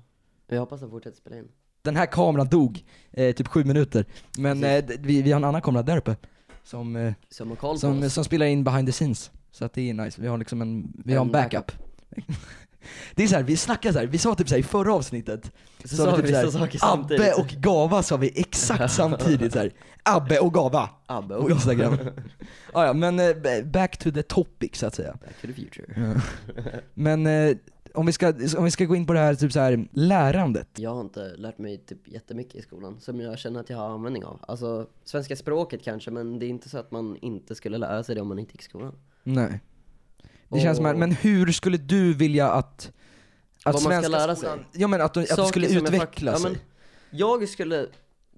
Jag 0.51 0.59
hoppas 0.59 0.79
den 0.81 0.89
fortsätter 0.89 1.17
spela 1.17 1.37
in. 1.37 1.47
Den 1.81 1.95
här 1.95 2.05
kameran 2.05 2.47
dog, 2.47 2.83
eh, 3.11 3.35
typ 3.35 3.47
sju 3.47 3.63
minuter. 3.63 4.05
Men 4.37 4.63
eh, 4.63 4.85
vi, 4.99 5.21
vi 5.21 5.31
har 5.31 5.39
en 5.39 5.43
annan 5.43 5.61
kamera 5.61 5.83
där 5.83 5.97
uppe. 5.97 6.15
Som, 6.63 6.95
eh, 6.95 7.13
Som 7.29 7.49
har 7.49 7.55
koll 7.55 7.75
på 7.75 7.79
som, 7.79 8.03
oss. 8.03 8.13
som 8.13 8.23
spelar 8.23 8.45
in 8.45 8.63
behind 8.63 8.87
the 8.87 8.91
scenes. 8.91 9.31
Så 9.51 9.65
att 9.65 9.73
det 9.73 9.89
är 9.89 9.93
nice, 9.93 10.21
vi 10.21 10.27
har 10.27 10.37
liksom 10.37 10.61
en, 10.61 10.93
vi 11.05 11.13
har 11.13 11.21
en 11.21 11.27
En 11.27 11.31
backup. 11.31 11.71
det 13.15 13.23
är 13.23 13.27
så 13.27 13.35
här, 13.35 13.43
vi 13.43 13.57
snackar 13.57 13.91
så 13.91 13.99
här, 13.99 14.05
vi 14.05 14.17
sa 14.17 14.35
typ 14.35 14.49
så 14.49 14.55
här 14.55 14.59
i 14.59 14.63
förra 14.63 14.93
avsnittet, 14.93 15.51
Så 15.83 15.95
sa 15.95 16.05
vi 16.05 16.11
typ 16.11 16.15
så 16.15 16.21
vissa 16.21 16.37
här, 16.39 16.65
saker 16.65 16.79
samtidigt. 16.79 17.21
Abbe 17.21 17.33
och 17.33 17.47
Gava 17.47 18.03
sa 18.03 18.17
vi 18.17 18.39
exakt 18.39 18.93
samtidigt 18.93 19.53
så 19.53 19.59
här. 19.59 19.71
Abbe 20.03 20.39
och 20.39 20.53
Gava 20.53 20.89
Abbe 21.05 21.35
på 21.35 21.41
och 21.41 21.51
Instagram. 21.51 21.97
ah, 22.73 22.85
ja, 22.85 22.93
men 22.93 23.19
eh, 23.19 23.63
back 23.65 23.97
to 23.97 24.11
the 24.11 24.23
topic 24.23 24.75
så 24.75 24.87
att 24.87 24.95
säga. 24.95 25.11
Back 25.11 25.41
to 25.41 25.47
the 25.47 25.53
future. 25.53 26.21
Men 26.93 27.27
eh, 27.27 27.55
om, 27.93 28.05
vi 28.05 28.11
ska, 28.11 28.27
om 28.57 28.63
vi 28.63 28.71
ska 28.71 28.85
gå 28.85 28.95
in 28.95 29.05
på 29.05 29.13
det 29.13 29.19
här, 29.19 29.35
typ 29.35 29.51
så 29.53 29.59
här 29.59 29.87
lärandet. 29.91 30.67
Jag 30.75 30.93
har 30.93 31.01
inte 31.01 31.35
lärt 31.37 31.57
mig 31.57 31.77
typ 31.77 32.07
jättemycket 32.07 32.55
i 32.55 32.61
skolan 32.61 32.99
som 32.99 33.19
jag 33.21 33.39
känner 33.39 33.59
att 33.59 33.69
jag 33.69 33.77
har 33.77 33.89
användning 33.89 34.25
av. 34.25 34.39
Alltså 34.47 34.87
svenska 35.03 35.35
språket 35.35 35.83
kanske, 35.83 36.11
men 36.11 36.39
det 36.39 36.45
är 36.45 36.47
inte 36.47 36.69
så 36.69 36.77
att 36.77 36.91
man 36.91 37.17
inte 37.21 37.55
skulle 37.55 37.77
lära 37.77 38.03
sig 38.03 38.15
det 38.15 38.21
om 38.21 38.27
man 38.27 38.39
inte 38.39 38.51
gick 38.53 38.61
i 38.61 38.65
skolan. 38.65 38.95
Nej. 39.23 39.59
Det 40.49 40.59
känns 40.59 40.77
som 40.77 40.85
Och- 40.85 40.91
att, 40.91 40.97
men 40.97 41.11
hur 41.11 41.51
skulle 41.51 41.77
du 41.77 42.13
vilja 42.13 42.49
att, 42.51 42.91
att 43.63 43.73
Vad 43.73 43.83
man 43.83 44.01
ska 44.03 44.07
lära 44.11 44.35
skolan, 44.35 44.57
sig? 44.57 44.81
ja 44.81 44.87
men 44.87 45.01
att, 45.01 45.17
att 45.17 45.35
det 45.35 45.45
skulle 45.45 45.67
jag 45.67 45.83
utveckla 45.83 46.35
sig? 46.37 46.41
Ja, 46.43 46.49
men 46.49 46.59
jag 47.19 47.49
skulle, 47.49 47.87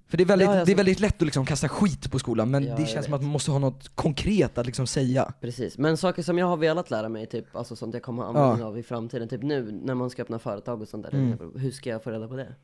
För 0.08 0.16
det 0.16 0.22
är, 0.22 0.26
väldigt, 0.26 0.46
Ja, 0.48 0.52
alltså- 0.52 0.66
det 0.66 0.72
är 0.72 0.76
väldigt 0.76 1.00
lätt 1.00 1.14
att 1.16 1.22
liksom 1.22 1.46
kasta 1.46 1.68
skit 1.68 2.10
på 2.10 2.18
skolan, 2.18 2.50
men 2.50 2.64
Ja, 2.64 2.76
det 2.76 2.86
känns 2.86 3.04
som 3.04 3.14
att 3.14 3.22
man 3.22 3.30
måste 3.30 3.50
ha 3.50 3.58
något 3.58 3.88
konkret 3.94 4.58
att 4.58 4.66
liksom 4.66 4.86
säga. 4.86 5.32
precis. 5.40 5.78
Men 5.78 5.96
saker 5.96 6.22
som 6.22 6.38
jag 6.38 6.46
har 6.46 6.56
velat 6.56 6.90
lära 6.90 7.08
mig, 7.08 7.26
typ, 7.26 7.56
alltså 7.56 7.76
sånt 7.76 7.94
jag 7.94 8.02
kommer 8.02 8.22
ha 8.22 8.28
användning 8.28 8.64
av 8.66 8.78
i 8.78 8.82
framtiden. 8.82 9.28
Typ 9.28 9.42
nu 9.42 9.80
när 9.84 9.94
man 9.94 10.10
ska 10.10 10.22
öppna 10.22 10.38
företag 10.38 10.82
och 10.82 10.88
sånt 10.88 11.02
där. 11.10 11.14
Mm. 11.14 11.38
Hur 11.56 11.70
ska 11.70 11.90
jag 11.90 12.02
få 12.02 12.10
reda 12.10 12.28
på 12.28 12.36
det? 12.36 12.54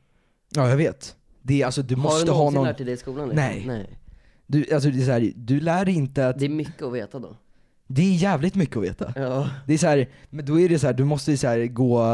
Ja 0.55 0.69
jag 0.69 0.77
vet. 0.77 1.17
Det 1.43 1.63
är, 1.63 1.67
alltså, 1.67 1.83
du 1.83 1.95
har 1.95 2.03
måste 2.03 2.25
du 2.27 2.31
ha 2.31 2.39
någonsin 2.39 2.55
någon, 2.59 2.67
lärt 2.67 2.77
dig 2.77 2.87
det 2.87 2.93
i 2.93 2.97
skolan? 2.97 3.29
Liksom? 3.29 3.45
Nej. 3.45 3.65
Nej. 3.67 3.99
du, 4.47 4.75
alltså, 4.75 4.91
det 4.91 5.01
är 5.03 5.05
så 5.07 5.11
här, 5.13 5.33
du 5.37 5.61
lär 5.61 5.85
dig 5.85 5.95
inte 5.95 6.29
att, 6.29 6.39
Det 6.39 6.45
är 6.45 6.49
mycket 6.49 6.83
att 6.83 6.93
veta 6.93 7.19
då. 7.19 7.37
det 7.87 8.03
är 8.03 8.15
jävligt 8.15 8.55
mycket 8.55 8.77
att 8.77 8.83
veta. 8.83 9.13
Ja. 9.17 9.51
Det 9.67 9.75
är 9.75 9.79
så 9.79 9.87
här, 9.87 10.09
men 10.31 10.45
då 10.45 10.61
är 10.61 10.69
det 10.69 10.79
så 10.79 10.87
här, 10.87 10.95
du 10.95 11.05
måste 11.05 11.37
så 11.37 11.47
här 11.47 11.67
gå 11.67 12.05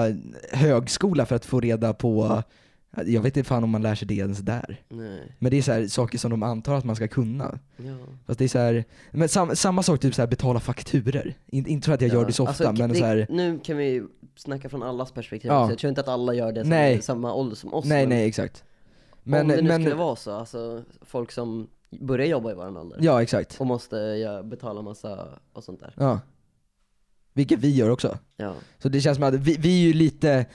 högskola 0.52 1.26
för 1.26 1.36
att 1.36 1.44
få 1.44 1.60
reda 1.60 1.92
på 1.94 2.42
Jag 2.96 3.22
vet 3.22 3.36
inte 3.36 3.48
fan 3.48 3.64
om 3.64 3.70
man 3.70 3.82
lär 3.82 3.94
sig 3.94 4.08
det 4.08 4.14
ens 4.14 4.38
där. 4.38 4.82
Nej. 4.88 5.36
Men 5.38 5.50
det 5.50 5.58
är 5.58 5.62
så 5.62 5.72
här, 5.72 5.86
saker 5.86 6.18
som 6.18 6.30
de 6.30 6.42
antar 6.42 6.74
att 6.74 6.84
man 6.84 6.96
ska 6.96 7.08
kunna. 7.08 7.58
Ja. 7.76 7.96
Fast 8.26 8.38
det 8.38 8.44
är 8.44 8.48
så 8.48 8.58
här, 8.58 8.84
men 9.10 9.28
sam, 9.28 9.56
samma 9.56 9.82
sak 9.82 10.00
typ 10.00 10.14
så 10.14 10.22
här, 10.22 10.26
betala 10.26 10.60
fakturer. 10.60 11.34
In, 11.46 11.66
inte 11.66 11.86
för 11.86 11.92
att 11.94 12.00
jag 12.00 12.10
gör 12.10 12.26
det 12.26 12.32
så 12.32 12.42
ofta, 12.42 12.68
Alltså, 12.68 12.82
men 12.82 12.92
det, 12.92 12.98
så 12.98 13.04
här, 13.04 13.26
Nu 13.30 13.58
kan 13.64 13.76
vi 13.76 14.02
snacka 14.36 14.68
från 14.68 14.82
allas 14.82 15.12
perspektiv 15.12 15.50
Ja. 15.50 15.70
Jag 15.70 15.78
tror 15.78 15.88
inte 15.88 16.00
att 16.00 16.08
alla 16.08 16.34
gör 16.34 16.52
det 16.52 16.64
Nej. 16.64 16.94
är 16.94 17.00
samma 17.00 17.34
ålder 17.34 17.56
som 17.56 17.74
oss. 17.74 17.84
nej 17.84 18.02
men 18.02 18.08
nej 18.08 18.28
exakt. 18.28 18.64
Men, 19.22 19.40
om 19.40 19.48
det 19.48 19.56
nu 19.56 19.68
men, 19.68 19.82
skulle 19.82 19.94
vara 19.94 20.16
så, 20.16 20.32
alltså 20.32 20.82
folk 21.02 21.32
som 21.32 21.66
börjar 21.90 22.26
jobba 22.26 22.50
i 22.50 22.54
våran 22.54 22.76
ålder 22.76 22.98
ja 23.00 23.22
exakt. 23.22 23.60
och 23.60 23.66
måste 23.66 23.96
ja, 23.96 24.42
betala 24.42 24.82
massa 24.82 25.28
och 25.52 25.64
sånt 25.64 25.80
där. 25.80 25.94
Ja. 25.96 26.20
Vilket 27.32 27.58
vi 27.58 27.70
gör 27.70 27.90
också. 27.90 28.18
Ja. 28.36 28.54
Så 28.78 28.88
det 28.88 29.00
känns 29.00 29.16
som 29.16 29.24
att 29.24 29.34
vi, 29.34 29.56
vi 29.58 29.82
är 29.82 29.86
ju 29.86 29.92
lite, 29.92 30.46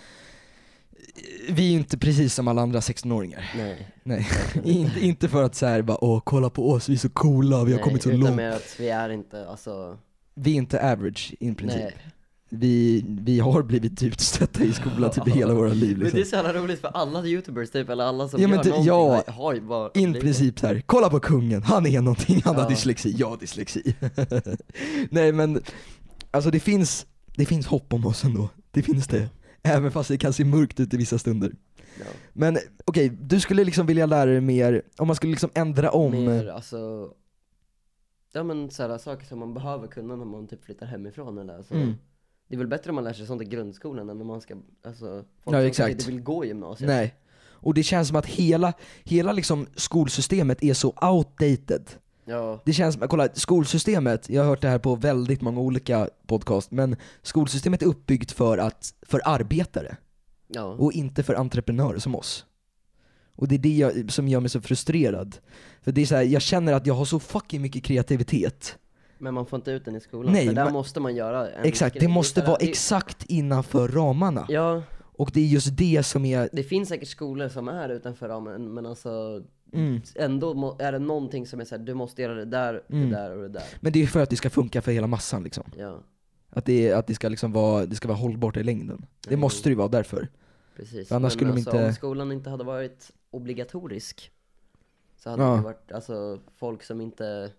vi 1.50 1.74
är 1.74 1.78
inte 1.78 1.98
precis 1.98 2.34
som 2.34 2.48
alla 2.48 2.62
andra 2.62 2.80
16-åringar. 2.80 3.52
Nej. 3.58 3.88
Nej, 4.04 4.28
inte, 4.64 5.00
inte 5.06 5.30
för 5.30 5.44
att 5.44 5.56
säga 5.56 5.84
bara 5.84 6.04
åh 6.04 6.22
kolla 6.26 6.50
på 6.50 6.72
oss, 6.72 6.90
vi 6.90 6.94
är 6.94 6.98
så 6.98 7.10
coola, 7.10 7.64
vi 7.64 7.72
har 7.72 7.80
nej, 7.80 7.84
kommit 7.88 8.04
så 8.04 8.10
utan 8.10 8.20
långt. 8.20 8.36
mer 8.36 8.50
att 8.50 8.76
vi 8.80 8.90
är 8.90 9.10
inte, 9.10 9.48
alltså, 9.50 9.98
Vi 10.34 10.52
är 10.52 10.56
inte 10.56 10.92
average 10.92 11.34
i 11.40 11.54
princip. 11.54 11.80
nej. 11.82 11.94
Vi, 12.52 13.06
vi 13.08 13.40
har 13.40 13.64
blivit 13.64 14.04
utstötta 14.04 14.64
i 14.64 14.74
skolan 14.74 15.12
typ 15.12 15.28
i 15.28 15.32
hela 15.32 15.54
våra 15.54 15.74
liv 15.74 15.98
Men 15.98 16.00
det 16.00 16.12
är 16.12 16.16
liksom. 16.16 16.30
så 16.40 16.46
jävla 16.46 16.62
roligt 16.62 16.82
för 16.82 16.88
alla 16.88 17.26
youtubers 17.26 17.70
typ, 17.70 17.90
eller 17.90 18.04
alla 18.04 18.28
som 18.28 18.42
Ja, 18.42 18.48
men 18.48 18.58
gör 18.58 18.64
det- 18.64 18.70
någonting 18.70 18.88
ja. 18.88 19.24
har 19.34 19.54
ju 19.54 19.62
bara 19.62 19.90
In 19.94 20.12
blivit- 20.12 20.22
princip 20.22 20.60
så 20.60 20.68
här. 20.68 20.84
kolla 20.86 21.10
på 21.10 21.20
kungen, 21.20 21.64
han 21.64 21.86
är 21.86 22.02
någonting, 22.02 22.42
han 22.46 22.56
har 22.56 22.64
Ja. 22.64 22.70
dyslexi, 22.70 23.16
jag 23.18 23.30
har 23.30 23.38
dyslexi. 23.38 23.96
Nej 25.12 25.32
men, 25.32 25.62
alltså 26.32 26.52
det 26.52 26.60
finns, 26.60 27.06
det 27.36 27.46
finns 27.46 27.68
hopp 27.68 27.94
om 27.94 28.06
oss 28.06 28.24
ändå. 28.24 28.50
Det 28.72 28.82
finns 28.82 29.08
det. 29.08 29.30
Även 29.64 29.92
fast 29.92 30.10
det 30.10 30.18
kan 30.18 30.34
se 30.34 30.46
mörkt 30.46 30.80
ut 30.80 30.94
i 30.94 30.98
vissa 30.98 31.18
stunder. 31.18 31.56
Ja. 32.00 32.06
Men 32.34 32.58
okej, 32.86 33.10
du 33.10 33.40
skulle 33.40 33.64
liksom 33.64 33.86
vilja 33.86 34.06
lära 34.06 34.26
dig 34.26 34.42
mer, 34.42 34.82
om 34.98 35.08
man 35.08 35.16
skulle 35.16 35.32
liksom 35.32 35.50
ändra 35.54 35.92
om 35.92 36.12
Mer 36.12 36.48
alltså, 36.48 37.10
ja 38.34 38.44
men 38.44 38.70
såhär 38.70 38.98
saker 38.98 39.26
som 39.26 39.40
man 39.40 39.54
behöver 39.54 39.88
kunna 39.88 40.16
när 40.16 40.26
man 40.26 40.48
typ 40.48 40.66
flyttar 40.66 40.86
hemifrån 40.86 41.38
eller 41.38 41.58
alltså. 41.58 41.74
Mm. 41.74 41.94
Det 42.48 42.56
är 42.56 42.58
väl 42.58 42.68
bättre 42.68 42.90
om 42.90 42.96
man 42.96 43.04
lär 43.04 43.14
sig 43.14 43.26
sånt 43.26 43.42
i 43.42 43.46
grundskolan 43.46 44.10
än 44.10 44.18
när 44.18 44.26
man 44.26 44.42
ska, 44.42 44.56
alltså, 44.84 45.26
folk 45.44 45.56
Ja, 45.56 45.60
som 45.60 45.68
exakt. 45.68 45.92
inte 45.92 46.06
vill 46.06 46.22
gå 46.22 46.46
i 46.46 46.48
gymnasiet. 46.48 46.88
Nej. 46.88 47.16
Och 47.62 47.74
det 47.74 47.84
känns 47.84 48.08
som 48.08 48.18
att 48.18 48.26
hela, 48.26 48.74
hela 49.04 49.32
liksom 49.32 49.68
skolsystemet 49.76 50.64
är 50.64 50.74
så 50.74 50.94
outdated. 51.02 51.90
Ja, 52.30 52.62
Det 52.66 52.74
känns 52.74 52.96
som, 52.96 53.08
kolla 53.08 53.28
skolsystemet, 53.34 54.30
jag 54.30 54.42
har 54.42 54.50
hört 54.50 54.62
det 54.62 54.68
här 54.70 54.80
på 54.80 54.96
väldigt 54.96 55.42
många 55.42 55.60
olika 55.60 56.10
podcast, 56.28 56.72
men 56.72 56.96
skolsystemet 57.22 57.82
är 57.82 57.86
uppbyggt 57.86 58.32
för, 58.32 58.58
att, 58.58 58.94
för 59.02 59.22
arbetare 59.26 59.98
ja. 60.48 60.64
och 60.64 60.92
inte 60.94 61.24
för 61.24 61.34
entreprenörer 61.36 62.00
som 62.00 62.16
oss. 62.16 62.46
Och 63.36 63.48
det 63.48 63.56
är 63.56 63.60
det 63.60 63.78
jag, 63.78 64.12
som 64.12 64.28
gör 64.28 64.40
mig 64.40 64.50
så 64.50 64.62
frustrerad. 64.62 65.38
För 65.82 65.92
det 65.92 66.02
är 66.02 66.06
så 66.06 66.16
här, 66.16 66.24
jag 66.24 66.42
känner 66.42 66.74
att 66.74 66.86
jag 66.86 66.94
har 66.94 67.06
så 67.06 67.20
fucking 67.20 67.62
mycket 67.62 67.84
kreativitet. 67.84 68.78
Men 69.18 69.34
man 69.34 69.46
får 69.46 69.58
inte 69.58 69.72
ut 69.72 69.86
den 69.86 69.96
i 69.96 70.00
skolan, 70.00 70.34
Nej, 70.34 70.48
för 70.48 70.54
där 70.54 70.64
men- 70.64 70.74
måste 70.74 71.00
man 71.00 71.16
göra 71.16 71.50
en 71.52 71.66
Exakt, 71.66 72.00
det 72.00 72.08
måste 72.08 72.42
vara 72.42 72.58
det- 72.58 72.70
exakt 72.70 73.26
innanför 73.26 73.88
ramarna. 73.88 74.46
Ja, 74.50 74.84
Och 75.02 75.32
det 75.34 75.40
är 75.40 75.46
just 75.46 75.78
det 75.78 76.04
som 76.06 76.26
är, 76.26 76.50
det 76.54 76.64
finns 76.64 76.90
säkert 76.90 77.08
skolor 77.08 77.50
som 77.50 77.68
är 77.68 77.90
utanför 77.90 78.28
ramen, 78.30 78.74
men 78.74 78.86
alltså 78.86 79.42
mm. 79.74 80.02
ändå 80.16 80.76
är 80.80 80.92
det 80.92 81.00
någonting 81.00 81.48
som 81.48 81.60
är 81.62 81.66
såhär, 81.66 81.84
du 81.84 81.94
måste 81.94 82.22
göra 82.22 82.34
det 82.34 82.46
där, 82.46 82.84
Mm. 82.90 83.10
det 83.10 83.16
där 83.16 83.32
och 83.38 83.42
det 83.42 83.50
där. 83.50 83.64
men 83.80 83.94
det 83.94 84.04
är 84.04 84.08
för 84.08 84.20
att 84.24 84.30
det 84.30 84.36
ska 84.36 84.50
funka 84.50 84.82
för 84.82 84.92
hela 84.92 85.08
massan 85.08 85.44
liksom. 85.44 85.64
Ja, 85.78 86.04
Att 86.50 86.66
det, 86.66 86.92
att 86.94 87.08
det 87.08 87.16
ska 87.16 87.30
liksom 87.30 87.52
vara, 87.52 87.86
det 87.86 87.96
ska 87.96 88.08
vara 88.08 88.18
hållbart 88.18 88.58
i 88.58 88.64
längden. 88.64 89.06
Det 89.22 89.30
Mm. 89.30 89.40
måste 89.40 89.70
det 89.70 89.72
ju 89.72 89.76
vara 89.78 89.88
därför. 89.88 90.28
precis. 90.76 91.08
För 91.08 91.16
annars 91.16 91.24
men 91.34 91.38
skulle 91.38 91.52
de 91.52 91.56
alltså, 91.56 91.70
inte- 91.72 91.86
om 91.88 91.94
skolan 91.94 92.32
inte 92.32 92.50
hade 92.50 92.64
varit 92.64 93.12
obligatorisk, 93.32 94.32
så 95.18 95.30
hade 95.30 95.44
Ja. 95.44 95.56
det 95.56 95.62
varit, 95.62 95.92
alltså 95.92 96.40
folk 96.58 96.84
som 96.84 97.02
inte 97.02 97.52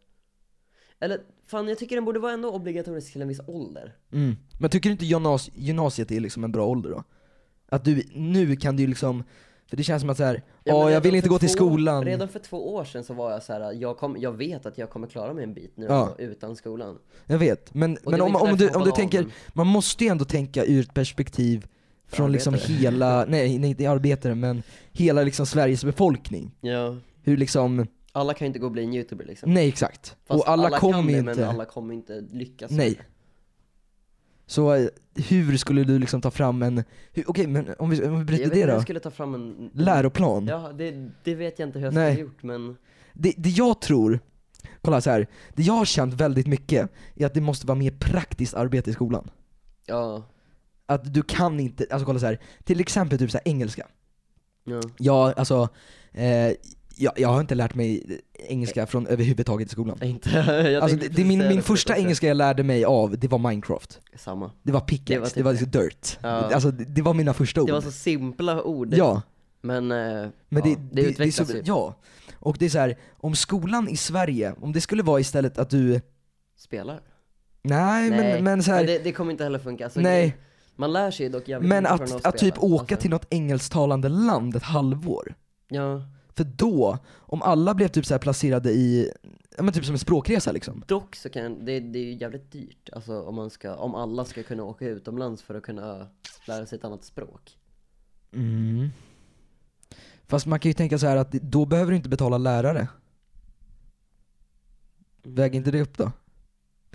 eller 1.02 1.20
fan 1.46 1.68
jag 1.68 1.78
tycker 1.78 1.96
den 1.96 2.04
borde 2.04 2.18
vara 2.20 2.32
ändå 2.32 2.50
obligatorisk 2.52 3.12
till 3.12 3.22
en 3.22 3.28
viss 3.28 3.40
ålder. 3.46 3.94
Mm. 4.12 4.36
Men 4.60 4.70
tycker 4.70 4.88
du 4.88 4.92
inte 4.92 5.06
gymnas 5.06 5.50
gymnasiet 5.54 6.10
är 6.10 6.20
liksom 6.20 6.44
en 6.44 6.52
bra 6.52 6.66
ålder 6.66 6.90
då? 6.90 7.04
Att 7.68 7.84
du, 7.84 8.02
nu 8.14 8.56
kan 8.56 8.76
du 8.76 8.82
ju 8.82 8.86
liksom, 8.88 9.24
för 9.70 9.76
det 9.76 9.82
känns 9.82 10.00
som 10.00 10.10
att 10.10 10.16
så 10.16 10.24
här, 10.24 10.42
Ja, 10.64 10.90
jag 10.90 11.00
vill 11.00 11.14
inte 11.14 11.28
gå 11.28 11.38
till 11.38 11.48
skolan. 11.48 12.04
Redan 12.04 12.28
för 12.28 12.38
två 12.38 12.74
år 12.74 12.84
sedan 12.84 13.04
så 13.04 13.14
var 13.14 13.30
jag 13.30 13.42
så 13.42 13.52
här, 13.52 13.72
jag, 13.72 13.98
kom, 13.98 14.16
jag 14.20 14.32
vet 14.32 14.66
att 14.66 14.78
jag 14.78 14.90
kommer 14.90 15.06
klara 15.06 15.34
mig 15.34 15.44
en 15.44 15.54
bit 15.54 15.72
nu 15.76 15.86
Ja. 15.88 16.14
utan 16.18 16.56
skolan. 16.56 16.98
Jag 17.26 17.38
vet, 17.38 17.74
men, 17.74 17.96
Och 18.04 18.10
men 18.10 18.20
om, 18.20 18.28
inte 18.28 18.40
om, 18.40 18.56
du, 18.56 18.68
om 18.70 18.84
du 18.84 18.90
tänker, 18.90 19.26
man 19.52 19.66
måste 19.66 20.04
ju 20.04 20.10
ändå 20.10 20.24
tänka 20.24 20.64
ur 20.64 20.80
ett 20.80 20.94
perspektiv 20.94 21.66
från 22.06 22.32
liksom 22.32 22.54
Arbetare. 22.54 22.74
hela, 22.76 23.24
nej, 23.28 23.58
nej 23.58 23.70
inte 23.70 23.90
arbetare 23.90 24.34
men 24.34 24.62
hela 24.92 25.22
liksom 25.22 25.46
Sveriges 25.46 25.84
befolkning. 25.84 26.50
Ja. 26.60 26.96
Hur 27.22 27.36
liksom, 27.36 27.86
Alla 28.12 28.34
kan 28.34 28.44
ju 28.44 28.46
inte 28.46 28.58
gå 28.58 28.66
och 28.66 28.72
bli 28.72 28.84
en 28.84 28.94
youtuber 28.94 29.24
liksom. 29.24 29.54
nej 29.54 29.68
exakt. 29.68 30.16
Fast 30.26 30.42
och 30.44 30.48
alla, 30.48 30.70
kan 30.70 30.80
kommer 30.80 31.18
inte, 31.18 31.22
men 31.34 31.44
alla 31.48 31.64
kommer 31.64 31.94
inte 31.94 32.20
lyckas. 32.32 32.70
nej. 32.70 32.98
Så 34.50 34.74
eh, 34.74 34.88
hur 35.14 35.56
skulle 35.56 35.84
du 35.84 35.98
liksom 35.98 36.20
ta 36.20 36.30
fram 36.30 36.62
en, 36.62 36.84
okej 37.26 37.46
men 37.46 37.74
om 37.78 37.90
vi, 37.90 38.04
om 38.04 38.10
vi 38.10 38.16
Jag 38.16 38.26
bryter 38.26 38.50
det 38.50 38.66
då? 38.66 38.72
jag 38.72 38.82
skulle 38.82 39.00
ta 39.00 39.10
fram 39.10 39.34
en... 39.34 39.70
Läroplan. 39.74 40.46
Ja, 40.46 40.72
det, 40.72 41.10
det 41.24 41.34
vet 41.34 41.58
jag 41.58 41.68
inte 41.68 41.78
hur 41.78 41.86
jag 41.86 41.94
Nej. 41.94 42.12
skulle 42.12 42.26
gjort 42.26 42.42
men... 42.42 42.76
Det, 43.12 43.34
det 43.36 43.50
jag 43.50 43.80
tror, 43.80 44.20
kolla 44.80 45.00
så 45.00 45.10
här. 45.10 45.26
det 45.54 45.62
jag 45.62 45.74
har 45.74 45.84
känt 45.84 46.14
väldigt 46.14 46.46
mycket 46.46 46.90
är 47.16 47.26
att 47.26 47.34
det 47.34 47.40
måste 47.40 47.66
vara 47.66 47.78
mer 47.78 47.90
praktiskt 47.90 48.54
arbete 48.54 48.90
i 48.90 48.92
skolan. 48.92 49.30
Ja. 49.86 50.22
Att 50.86 51.14
du 51.14 51.22
kan 51.22 51.60
inte, 51.60 51.86
alltså 51.90 52.06
kolla 52.06 52.18
så 52.18 52.26
här. 52.26 52.38
till 52.64 52.80
exempel 52.80 53.18
typ 53.18 53.30
så 53.30 53.38
engelska. 53.44 53.86
Ja. 54.64 54.80
Jag, 54.98 55.38
alltså, 55.38 55.68
eh, 56.12 56.52
jag, 57.00 57.12
jag 57.16 57.28
har 57.28 57.40
inte 57.40 57.54
lärt 57.54 57.74
mig 57.74 58.20
engelska 58.32 58.86
från 58.86 59.06
överhuvudtaget 59.06 59.68
i 59.68 59.70
skolan. 59.70 59.98
Inte, 60.02 60.30
jag 60.30 60.82
Alltså, 60.82 60.98
det, 60.98 61.08
det, 61.08 61.24
min, 61.24 61.38
min 61.38 61.56
det 61.56 61.62
första 61.62 61.96
engelska 61.96 62.28
jag 62.28 62.36
lärde 62.36 62.62
mig 62.62 62.84
av, 62.84 63.18
det 63.18 63.28
var 63.28 63.38
Minecraft. 63.38 64.00
Samma. 64.16 64.50
Det 64.62 64.72
var 64.72 64.80
pickaxe, 64.80 65.34
Det 65.34 65.40
det 65.40 65.42
var 65.42 65.52
var, 65.52 65.58
typ 65.58 65.72
det 65.72 65.78
liksom 65.82 66.08
dirt. 66.10 66.18
Ja. 66.22 66.28
Alltså 66.28 66.70
det, 66.70 66.84
det 66.84 67.02
var 67.02 67.14
mina 67.14 67.34
första 67.34 67.60
ord. 67.60 67.68
Det 67.68 67.72
var 67.72 67.80
så 67.80 67.90
simpla 67.90 68.62
ord. 68.62 68.94
Ja, 68.94 69.22
Men, 69.60 69.90
eh, 69.90 69.96
men 69.98 70.32
ja, 70.48 70.60
det, 70.64 70.76
det, 70.92 71.02
utvecklas 71.02 71.48
så, 71.48 71.56
ju. 71.56 71.62
Ja, 71.64 71.94
och 72.34 72.56
det 72.58 72.64
är 72.64 72.68
så 72.68 72.78
här, 72.78 72.96
om 73.16 73.34
skolan 73.34 73.88
i 73.88 73.96
Sverige, 73.96 74.54
om 74.60 74.72
det 74.72 74.80
skulle 74.80 75.02
vara 75.02 75.20
istället 75.20 75.58
att 75.58 75.70
du, 75.70 76.00
Spelar. 76.56 77.00
nej, 77.62 78.10
men, 78.10 78.44
men 78.44 78.62
så 78.62 78.70
här, 78.70 78.78
Men 78.78 78.86
det, 78.86 78.98
det 78.98 79.12
kommer 79.12 79.32
inte 79.32 79.44
heller 79.44 79.58
funka. 79.58 79.84
Alltså, 79.84 80.00
Nej. 80.00 80.36
Man 80.76 80.92
lär 80.92 81.10
sig 81.10 81.28
dock 81.28 81.48
jävligt 81.48 81.68
Men 81.68 81.82
mycket 81.82 82.08
från 82.08 82.18
att, 82.18 82.26
att 82.26 82.38
typ 82.38 82.54
åka 82.58 82.82
Alltså, 82.82 82.96
till 82.96 83.10
något 83.10 83.26
engelsktalande 83.30 84.08
land 84.08 84.56
ett 84.56 84.62
halvår. 84.62 85.34
Ja. 85.68 86.02
För 86.40 86.44
då, 86.44 86.98
om 87.18 87.42
alla 87.42 87.74
blev 87.74 87.88
typ 87.88 88.06
så 88.06 88.18
placerade 88.18 88.70
i, 88.70 89.12
ja 89.56 89.62
men 89.62 89.74
typ 89.74 89.84
som 89.84 89.94
en 89.94 89.98
språkresa 89.98 90.52
liksom. 90.52 90.84
Dock 90.86 91.16
så 91.16 91.30
kan, 91.30 91.64
det, 91.64 91.80
det 91.80 91.98
är 91.98 92.04
ju 92.04 92.14
jävligt 92.14 92.52
dyrt, 92.52 92.90
alltså 92.92 93.22
om 93.22 93.34
man 93.34 93.50
ska, 93.50 93.74
om 93.74 93.94
alla 93.94 94.24
ska 94.24 94.42
kunna 94.42 94.62
åka 94.62 94.84
utomlands 94.84 95.42
för 95.42 95.54
att 95.54 95.62
kunna 95.62 96.06
lära 96.46 96.66
sig 96.66 96.78
ett 96.78 96.84
annat 96.84 97.04
språk. 97.04 97.58
Mm. 98.32 98.88
Fast 100.26 100.46
man 100.46 100.60
kan 100.60 100.68
ju 100.68 100.74
tänka 100.74 100.98
så 100.98 101.06
här 101.06 101.16
att 101.16 101.32
då 101.32 101.66
behöver 101.66 101.90
du 101.90 101.96
inte 101.96 102.08
betala 102.08 102.38
lärare. 102.38 102.88
Väger 105.22 105.56
inte 105.58 105.70
det 105.70 105.82
upp 105.82 105.98
då? 105.98 106.12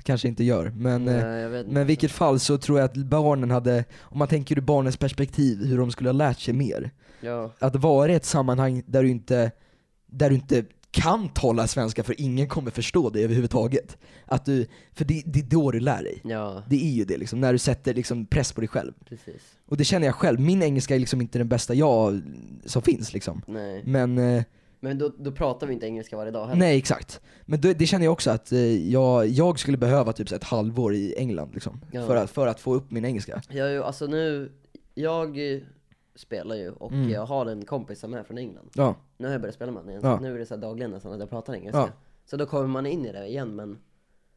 Kanske 0.06 0.28
inte 0.28 0.44
gör, 0.44 0.70
men 0.76 1.08
eh, 1.08 1.50
vet 1.50 1.68
men 1.68 1.82
i 1.82 1.86
vilket 1.86 2.12
fall 2.12 2.40
så 2.40 2.58
tror 2.58 2.80
jag 2.80 2.86
att 2.86 2.98
barnen 2.98 3.52
hade, 3.52 3.84
om 4.02 4.20
man 4.20 4.28
tänker 4.28 4.58
ur 4.58 4.62
barnens 4.62 4.98
perspektiv, 4.98 5.66
hur 5.66 5.78
de 5.78 5.92
skulle 5.92 6.10
ha 6.10 6.14
lärt 6.14 6.40
sig 6.40 6.54
mer. 6.54 6.92
Ja, 7.22 7.52
Att 7.60 7.76
vara 7.76 8.12
i 8.12 8.16
ett 8.16 8.26
sammanhang 8.26 8.84
där 8.86 9.04
du 9.04 9.10
inte, 9.10 9.52
där 10.08 10.30
du 10.30 10.36
inte 10.36 10.66
kan 10.92 11.30
tala 11.30 11.68
svenska 11.68 12.04
för 12.04 12.22
ingen 12.22 12.48
kommer 12.48 12.72
förstå 12.72 13.10
det 13.10 13.24
överhuvudtaget. 13.24 13.98
Att 14.26 14.46
du, 14.46 14.68
för 14.94 15.06
det, 15.06 15.24
det 15.26 15.40
är 15.40 15.44
då 15.44 15.72
du 15.72 15.80
lär 15.80 16.04
dig. 16.04 16.22
ja, 16.24 16.64
Det 16.70 16.76
är 16.86 16.92
ju 16.92 17.06
det 17.06 17.18
liksom, 17.18 17.42
när 17.42 17.52
du 17.54 17.60
sätter 17.60 17.94
liksom 17.94 18.26
press 18.26 18.52
på 18.54 18.62
dig 18.62 18.68
själv. 18.68 18.94
precis. 19.10 19.42
Och 19.66 19.78
det 19.78 19.84
känner 19.84 20.06
jag 20.08 20.16
själv, 20.16 20.40
min 20.40 20.64
engelska 20.64 20.96
är 20.96 21.00
liksom 21.00 21.22
inte 21.22 21.38
den 21.38 21.48
bästa 21.48 21.74
jag 21.74 22.22
som 22.66 22.82
finns 22.82 23.14
liksom. 23.14 23.42
Nej. 23.48 23.84
Men, 23.86 24.18
eh, 24.18 24.44
Men 24.86 24.98
då, 24.98 25.12
då 25.18 25.32
pratar 25.32 25.68
vi 25.68 25.74
inte 25.74 25.86
engelska 25.86 26.18
varje 26.18 26.32
dag 26.32 26.46
heller. 26.48 26.60
nej 26.60 26.78
exakt. 26.78 27.22
Men 27.46 27.62
det, 27.62 27.74
det 27.74 27.86
känner 27.86 28.06
jag 28.06 28.12
också 28.14 28.32
att 28.32 28.52
eh, 28.52 28.92
jag, 28.92 29.28
jag 29.28 29.60
skulle 29.60 29.78
behöva 29.78 30.14
typ 30.14 30.30
så 30.30 30.36
ett 30.36 30.44
halvår 30.44 30.94
i 30.94 31.16
England 31.18 31.50
liksom. 31.54 31.82
Ja. 31.92 32.08
För, 32.08 32.16
att, 32.16 32.30
för 32.30 32.48
att 32.48 32.60
få 32.60 32.74
upp 32.74 32.92
min 32.92 33.06
engelska. 33.06 33.42
Jag, 33.50 33.72
ju- 33.72 33.84
alltså 33.84 34.06
nu, 34.08 34.52
jag 34.94 35.40
spelar 36.16 36.56
ju 36.56 36.72
och 36.72 36.92
Mm. 36.92 37.10
jag 37.10 37.26
har 37.26 37.46
en 37.46 37.66
kompis 37.66 38.00
som 38.00 38.14
är 38.14 38.24
från 38.24 38.38
England. 38.38 38.70
Ja, 38.76 38.96
Nu 39.18 39.26
har 39.28 39.32
jag 39.32 39.42
börjat 39.42 39.56
spela 39.56 39.72
med 39.72 39.78
honom 39.78 39.90
igen, 39.90 40.02
Ja. 40.04 40.18
så 40.18 40.24
nu 40.24 40.36
är 40.36 40.40
det 40.40 40.46
så 40.46 40.54
här 40.56 40.62
dagligen 40.62 40.92
nästan 40.92 41.14
att 41.14 41.20
jag 41.20 41.30
pratar 41.30 41.54
engelska. 41.54 41.78
Ja. 41.80 41.90
Så 42.26 42.38
då 42.38 42.46
kommer 42.46 42.68
man 42.68 42.86
in 42.86 43.06
i 43.06 43.12
det 43.12 43.28
igen, 43.28 43.56
men 43.56 43.78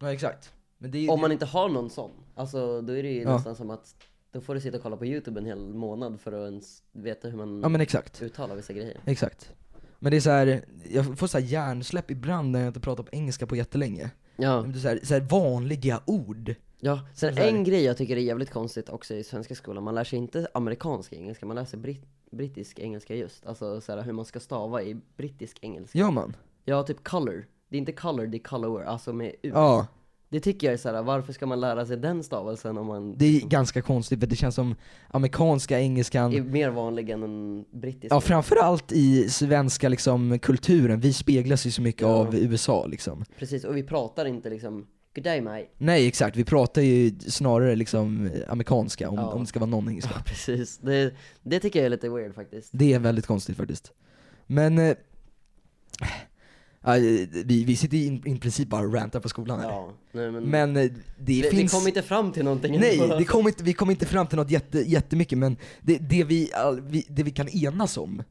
ja 0.00 0.12
exakt. 0.12 0.52
Men 0.78 0.90
det, 0.90 1.08
om 1.08 1.20
man 1.20 1.32
inte 1.32 1.46
har 1.46 1.68
någon 1.68 1.90
sån, 1.90 2.10
alltså 2.34 2.80
då 2.82 2.92
är 2.92 3.02
det 3.02 3.08
ju 3.12 3.22
Ja. 3.22 3.32
nästan 3.34 3.54
som 3.56 3.70
att 3.70 3.94
då 4.32 4.40
får 4.40 4.54
du 4.54 4.60
sitta 4.60 4.76
och 4.76 4.82
kolla 4.82 4.96
på 4.96 5.06
youtube 5.06 5.40
en 5.40 5.46
hel 5.46 5.58
månad 5.74 6.20
för 6.20 6.32
att 6.32 6.44
ens 6.50 6.82
veta 6.92 7.28
hur 7.28 7.36
man 7.36 7.60
Ja 7.62 7.68
men 7.68 7.80
exakt. 7.80 8.22
uttalar 8.22 8.56
vissa 8.56 8.72
grejer. 8.72 9.00
Exakt. 9.04 9.52
Men 9.98 10.10
det 10.10 10.16
är 10.16 10.20
så 10.20 10.30
här, 10.30 10.64
jag 10.90 11.18
får 11.18 11.26
så 11.26 11.38
här 11.38 11.44
hjärnsläpp 11.44 12.10
ibland 12.10 12.50
när 12.50 12.58
jag 12.58 12.68
inte 12.68 12.80
pratar 12.80 13.02
på 13.02 13.10
engelska 13.12 13.46
på 13.46 13.56
jättelänge. 13.56 14.10
Ja, 14.36 14.64
det 14.66 14.78
är 14.78 14.80
så 14.80 14.88
här, 14.88 15.00
så 15.02 15.14
här 15.14 15.20
vanliga 15.20 16.00
ord 16.04 16.54
Ja, 16.80 17.00
sen 17.14 17.36
Så 17.36 17.42
en 17.42 17.64
grej 17.64 17.84
jag 17.84 17.96
tycker 17.96 18.16
är 18.16 18.20
jävligt 18.20 18.50
konstigt 18.50 18.88
också 18.88 19.14
i 19.14 19.24
svenska 19.24 19.54
skolan, 19.54 19.84
man 19.84 19.94
lär 19.94 20.04
sig 20.04 20.18
inte 20.18 20.48
amerikansk 20.54 21.12
engelska, 21.12 21.46
man 21.46 21.56
lär 21.56 21.64
sig 21.64 21.78
britt, 21.78 22.06
brittisk 22.30 22.78
engelska 22.78 23.14
just. 23.14 23.46
Alltså 23.46 23.80
så 23.80 23.92
här, 23.92 24.02
hur 24.02 24.12
man 24.12 24.24
ska 24.24 24.40
stava 24.40 24.82
i 24.82 24.96
brittisk 25.16 25.58
engelska. 25.60 25.98
Gör 25.98 26.10
man? 26.10 26.36
Ja, 26.64 26.82
typ 26.82 27.04
color. 27.04 27.46
Det 27.68 27.76
är 27.76 27.78
inte 27.78 27.92
color, 27.92 28.26
det 28.26 28.36
är 28.36 28.42
color, 28.42 28.82
alltså 28.82 29.12
med 29.12 29.28
U. 29.42 29.50
Ja. 29.54 29.86
Det 30.30 30.40
tycker 30.40 30.66
jag 30.66 30.74
är 30.74 30.78
såhär, 30.78 31.02
varför 31.02 31.32
ska 31.32 31.46
man 31.46 31.60
lära 31.60 31.86
sig 31.86 31.96
den 31.96 32.22
stavelsen 32.22 32.78
om 32.78 32.86
man 32.86 33.14
Det 33.18 33.24
är 33.36 33.40
ganska 33.48 33.82
konstigt 33.82 34.20
för 34.20 34.26
det 34.26 34.36
känns 34.36 34.54
som 34.54 34.74
amerikanska 35.08 35.80
engelskan 35.80 36.32
är 36.34 36.40
mer 36.42 36.70
vanlig 36.70 37.10
än 37.10 37.22
en 37.22 37.64
brittisk? 37.80 38.12
Ja 38.12 38.20
framförallt 38.20 38.92
i 38.92 39.28
svenska 39.30 39.88
liksom, 39.88 40.38
kulturen, 40.38 41.00
vi 41.00 41.12
speglas 41.12 41.66
ju 41.66 41.70
så 41.70 41.82
mycket 41.82 42.02
Ja. 42.02 42.08
av 42.08 42.34
USA 42.34 42.86
liksom. 42.86 43.24
Precis, 43.38 43.64
och 43.64 43.76
vi 43.76 43.82
pratar 43.82 44.24
inte 44.24 44.50
liksom 44.50 44.86
'Good 45.14 45.24
day 45.24 45.40
mate' 45.40 45.66
Nej 45.78 46.06
exakt, 46.08 46.36
vi 46.36 46.44
pratar 46.44 46.82
ju 46.82 47.18
snarare 47.18 47.76
liksom 47.76 48.30
amerikanska 48.48 49.08
om, 49.08 49.14
Ja. 49.16 49.26
om 49.26 49.40
det 49.40 49.46
ska 49.46 49.58
vara 49.60 49.70
någon 49.70 49.88
engelska. 49.88 50.10
Ja 50.14 50.22
precis, 50.26 50.78
det, 50.78 51.14
det 51.42 51.60
tycker 51.60 51.78
jag 51.78 51.86
är 51.86 51.90
lite 51.90 52.08
weird 52.08 52.34
faktiskt 52.34 52.70
Det 52.72 52.92
är 52.92 52.98
väldigt 52.98 53.26
konstigt 53.26 53.56
faktiskt. 53.56 53.92
Men, 54.46 54.78
eh, 54.78 54.94
vi, 56.96 57.64
vi 57.66 57.76
sitter 57.76 57.96
i 57.96 58.22
i 58.24 58.38
princip 58.38 58.68
bara 58.68 58.86
och 58.86 58.94
rantar 58.94 59.20
på 59.20 59.28
skolan 59.28 59.60
här. 59.60 59.68
Ja, 59.68 59.92
nej 60.12 60.30
men, 60.30 60.44
Men 60.44 60.76
eh, 60.76 60.82
det, 60.82 60.92
det, 61.18 61.50
finns... 61.50 61.74
vi 61.74 61.78
kom 61.78 61.88
inte 61.88 62.02
fram 62.02 62.32
till 62.32 62.44
någonting 62.44 62.80
Nej, 62.80 62.98
det 63.18 63.24
kom 63.24 63.48
inte, 63.48 63.64
vi 63.64 63.72
kom 63.72 63.90
inte 63.90 64.06
fram 64.06 64.26
till 64.26 64.38
något 64.38 64.50
jätte, 64.50 64.78
jättemycket 64.78 65.38
men 65.38 65.56
det, 65.80 65.98
det, 65.98 66.24
vi, 66.24 66.50
det 67.08 67.22
vi 67.22 67.30
kan 67.30 67.48
enas 67.48 67.96
om 67.96 68.22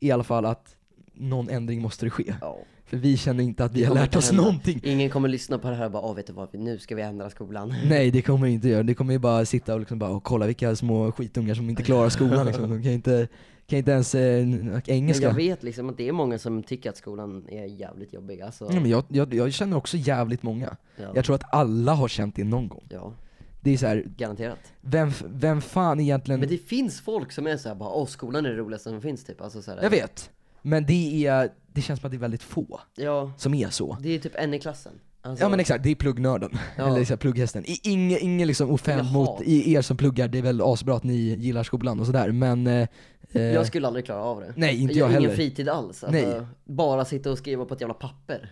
är 0.00 0.08
i 0.08 0.10
alla 0.10 0.24
fall 0.24 0.46
att 0.46 0.76
någon 1.14 1.48
ändring 1.48 1.82
måste 1.82 2.06
det 2.06 2.10
ske. 2.10 2.34
Ja. 2.40 2.58
För 2.86 2.96
vi 2.96 3.16
känner 3.16 3.44
inte 3.44 3.64
att 3.64 3.72
vi 3.72 3.80
Det 3.80 3.86
har 3.86 3.94
lärt 3.94 4.16
oss 4.16 4.26
hända. 4.30 4.42
någonting. 4.42 4.80
Ingen 4.84 5.10
kommer 5.10 5.28
lyssna 5.28 5.58
på 5.58 5.70
det 5.70 5.76
här 5.76 5.84
och 5.84 5.90
bara 5.90 6.02
åh 6.02 6.14
vet 6.14 6.26
du 6.26 6.32
vad, 6.32 6.54
nu 6.54 6.78
ska 6.78 6.94
vi 6.94 7.02
ändra 7.02 7.30
skolan 7.30 7.74
Nej 7.84 8.10
det 8.10 8.22
kommer 8.22 8.46
vi 8.46 8.52
inte 8.52 8.68
göra, 8.68 8.82
det 8.82 8.94
kommer 8.94 9.12
ju 9.12 9.18
bara 9.18 9.44
sitta 9.44 9.74
och, 9.74 9.80
liksom 9.80 9.98
bara, 9.98 10.10
och 10.10 10.24
kolla 10.24 10.46
vilka 10.46 10.76
små 10.76 11.12
skitungar 11.12 11.54
som 11.54 11.70
inte 11.70 11.82
klarar 11.82 12.08
skolan 12.08 12.46
liksom. 12.46 12.70
De 12.70 12.82
kan 12.82 12.92
inte, 12.92 13.28
kan 13.66 13.78
inte 13.78 13.90
ens 13.90 14.14
eh, 14.14 14.46
Men 14.46 14.82
engelska. 14.86 15.24
jag 15.26 15.34
vet 15.34 15.62
liksom 15.62 15.88
att 15.88 15.96
det 15.96 16.08
är 16.08 16.12
många 16.12 16.38
som 16.38 16.62
tycker 16.62 16.90
att 16.90 16.96
skolan 16.96 17.44
är 17.48 17.64
jävligt 17.64 18.12
jobbig 18.12 18.40
alltså, 18.40 18.64
Ja, 18.72 18.80
men 18.80 18.90
jag, 18.90 19.04
jag, 19.08 19.34
jag 19.34 19.52
känner 19.52 19.76
också 19.76 19.96
jävligt 19.96 20.42
många. 20.42 20.76
ja, 20.96 21.04
Jag 21.14 21.24
tror 21.24 21.34
att 21.36 21.54
alla 21.54 21.92
har 21.94 22.08
känt 22.08 22.36
det 22.36 22.44
någon 22.44 22.68
gång. 22.68 22.84
ja, 22.88 23.12
Det 23.60 23.70
är 23.70 23.76
så 23.76 23.86
här, 23.86 24.04
garanterat 24.16 24.58
vem, 24.80 25.10
vem 25.26 25.60
fan 25.60 26.00
egentligen... 26.00 26.40
Men 26.40 26.48
det 26.48 26.58
finns 26.58 27.00
folk 27.00 27.32
som 27.32 27.46
är 27.46 27.56
såhär 27.56 27.76
bara 27.76 27.90
åh 27.90 28.06
skolan 28.06 28.46
är 28.46 28.50
det 28.50 28.56
roligaste 28.56 28.90
som 28.90 29.00
finns 29.02 29.24
typ, 29.24 29.40
alltså 29.40 29.62
såhär, 29.62 29.82
Jag 29.82 29.90
vet. 29.90 30.30
Men 30.62 30.86
det 30.86 31.26
är, 31.26 31.52
det 31.72 31.82
känns 31.82 32.00
som 32.00 32.06
att 32.06 32.10
det 32.12 32.16
är 32.16 32.20
väldigt 32.20 32.42
få 32.42 32.80
Ja, 32.96 33.32
som 33.36 33.54
är 33.54 33.68
så. 33.68 33.96
det 34.00 34.08
är 34.14 34.18
typ 34.18 34.34
en 34.34 34.54
i 34.54 34.58
klassen 34.60 34.92
alltså, 35.26 35.44
Ja 35.44 35.48
men 35.48 35.60
exakt, 35.60 35.82
det 35.84 35.90
är 35.90 35.94
pluggnörden. 35.94 36.58
Ja. 36.76 36.86
Eller 36.86 37.04
här, 37.04 37.16
plugghästen. 37.16 37.64
I- 37.66 37.80
Ingen, 37.82 38.18
ingen 38.22 38.46
liksom 38.48 38.70
offend 38.70 39.12
mot 39.12 39.42
er 39.42 39.82
som 39.82 39.96
pluggar, 39.96 40.28
det 40.28 40.38
är 40.38 40.42
väl 40.42 40.60
asbra 40.64 40.96
att 40.96 41.04
ni 41.04 41.14
gillar 41.16 41.62
skolan 41.62 42.00
och 42.00 42.06
sådär 42.06 42.32
men... 42.32 42.66
Eh, 42.66 42.88
eh, 43.32 43.42
Jag 43.42 43.66
skulle 43.66 43.86
aldrig 43.86 44.04
klara 44.04 44.22
av 44.22 44.40
det 44.40 44.52
Nej, 44.56 44.82
inte 44.82 44.94
jag 44.94 45.06
jag 45.08 45.12
heller. 45.12 45.26
ingen 45.26 45.36
fritid 45.36 45.68
alls, 45.68 46.04
alltså, 46.04 46.10
Nej. 46.28 46.40
bara 46.64 47.04
sitta 47.04 47.30
och 47.30 47.38
skriva 47.38 47.64
på 47.64 47.74
ett 47.74 47.80
jävla 47.80 47.94
papper 47.94 48.50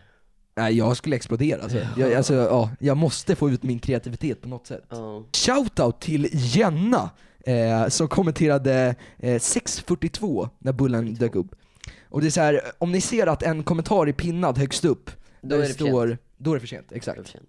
Nej 0.57 0.75
jag 0.77 0.97
skulle 0.97 1.17
explodera 1.17 1.63
alltså. 1.63 1.79
Jag, 1.97 2.15
alltså, 2.15 2.35
ja, 2.35 2.71
jag 2.81 2.97
måste 2.97 3.37
få 3.37 3.51
ut 3.51 3.63
min 3.63 3.79
kreativitet 3.79 4.41
på 4.43 4.49
något 4.49 4.67
sätt. 4.67 4.85
Ja, 4.91 5.23
Shoutout 5.33 6.01
till 6.01 6.29
Jenna 6.33 7.11
eh, 7.47 7.89
som 7.89 8.09
kommenterade 8.09 8.95
eh, 9.19 9.39
642 9.41 10.49
när 10.59 10.73
bullen 10.73 11.15
dök 11.15 11.35
upp. 11.35 11.55
Och 12.09 12.21
det 12.21 12.27
är 12.27 12.31
så 12.31 12.41
här, 12.41 12.61
om 12.79 12.93
ni 12.93 13.01
ser 13.01 13.27
att 13.27 13.43
en 13.43 13.63
kommentar 13.63 14.07
är 14.07 14.13
pinnad 14.13 14.59
högst 14.59 14.85
upp, 14.85 15.11
Då 15.43 15.49
där 15.49 15.57
är 15.57 15.61
det 15.61 15.67
för 15.67 15.75
står, 15.75 16.19
då 16.37 16.51
är 16.51 16.55
det 16.55 16.61
för 16.61 16.67
sent, 16.67 16.87
det 16.89 16.97
exakt. 16.97 17.19
för 17.19 17.29
sent. 17.29 17.49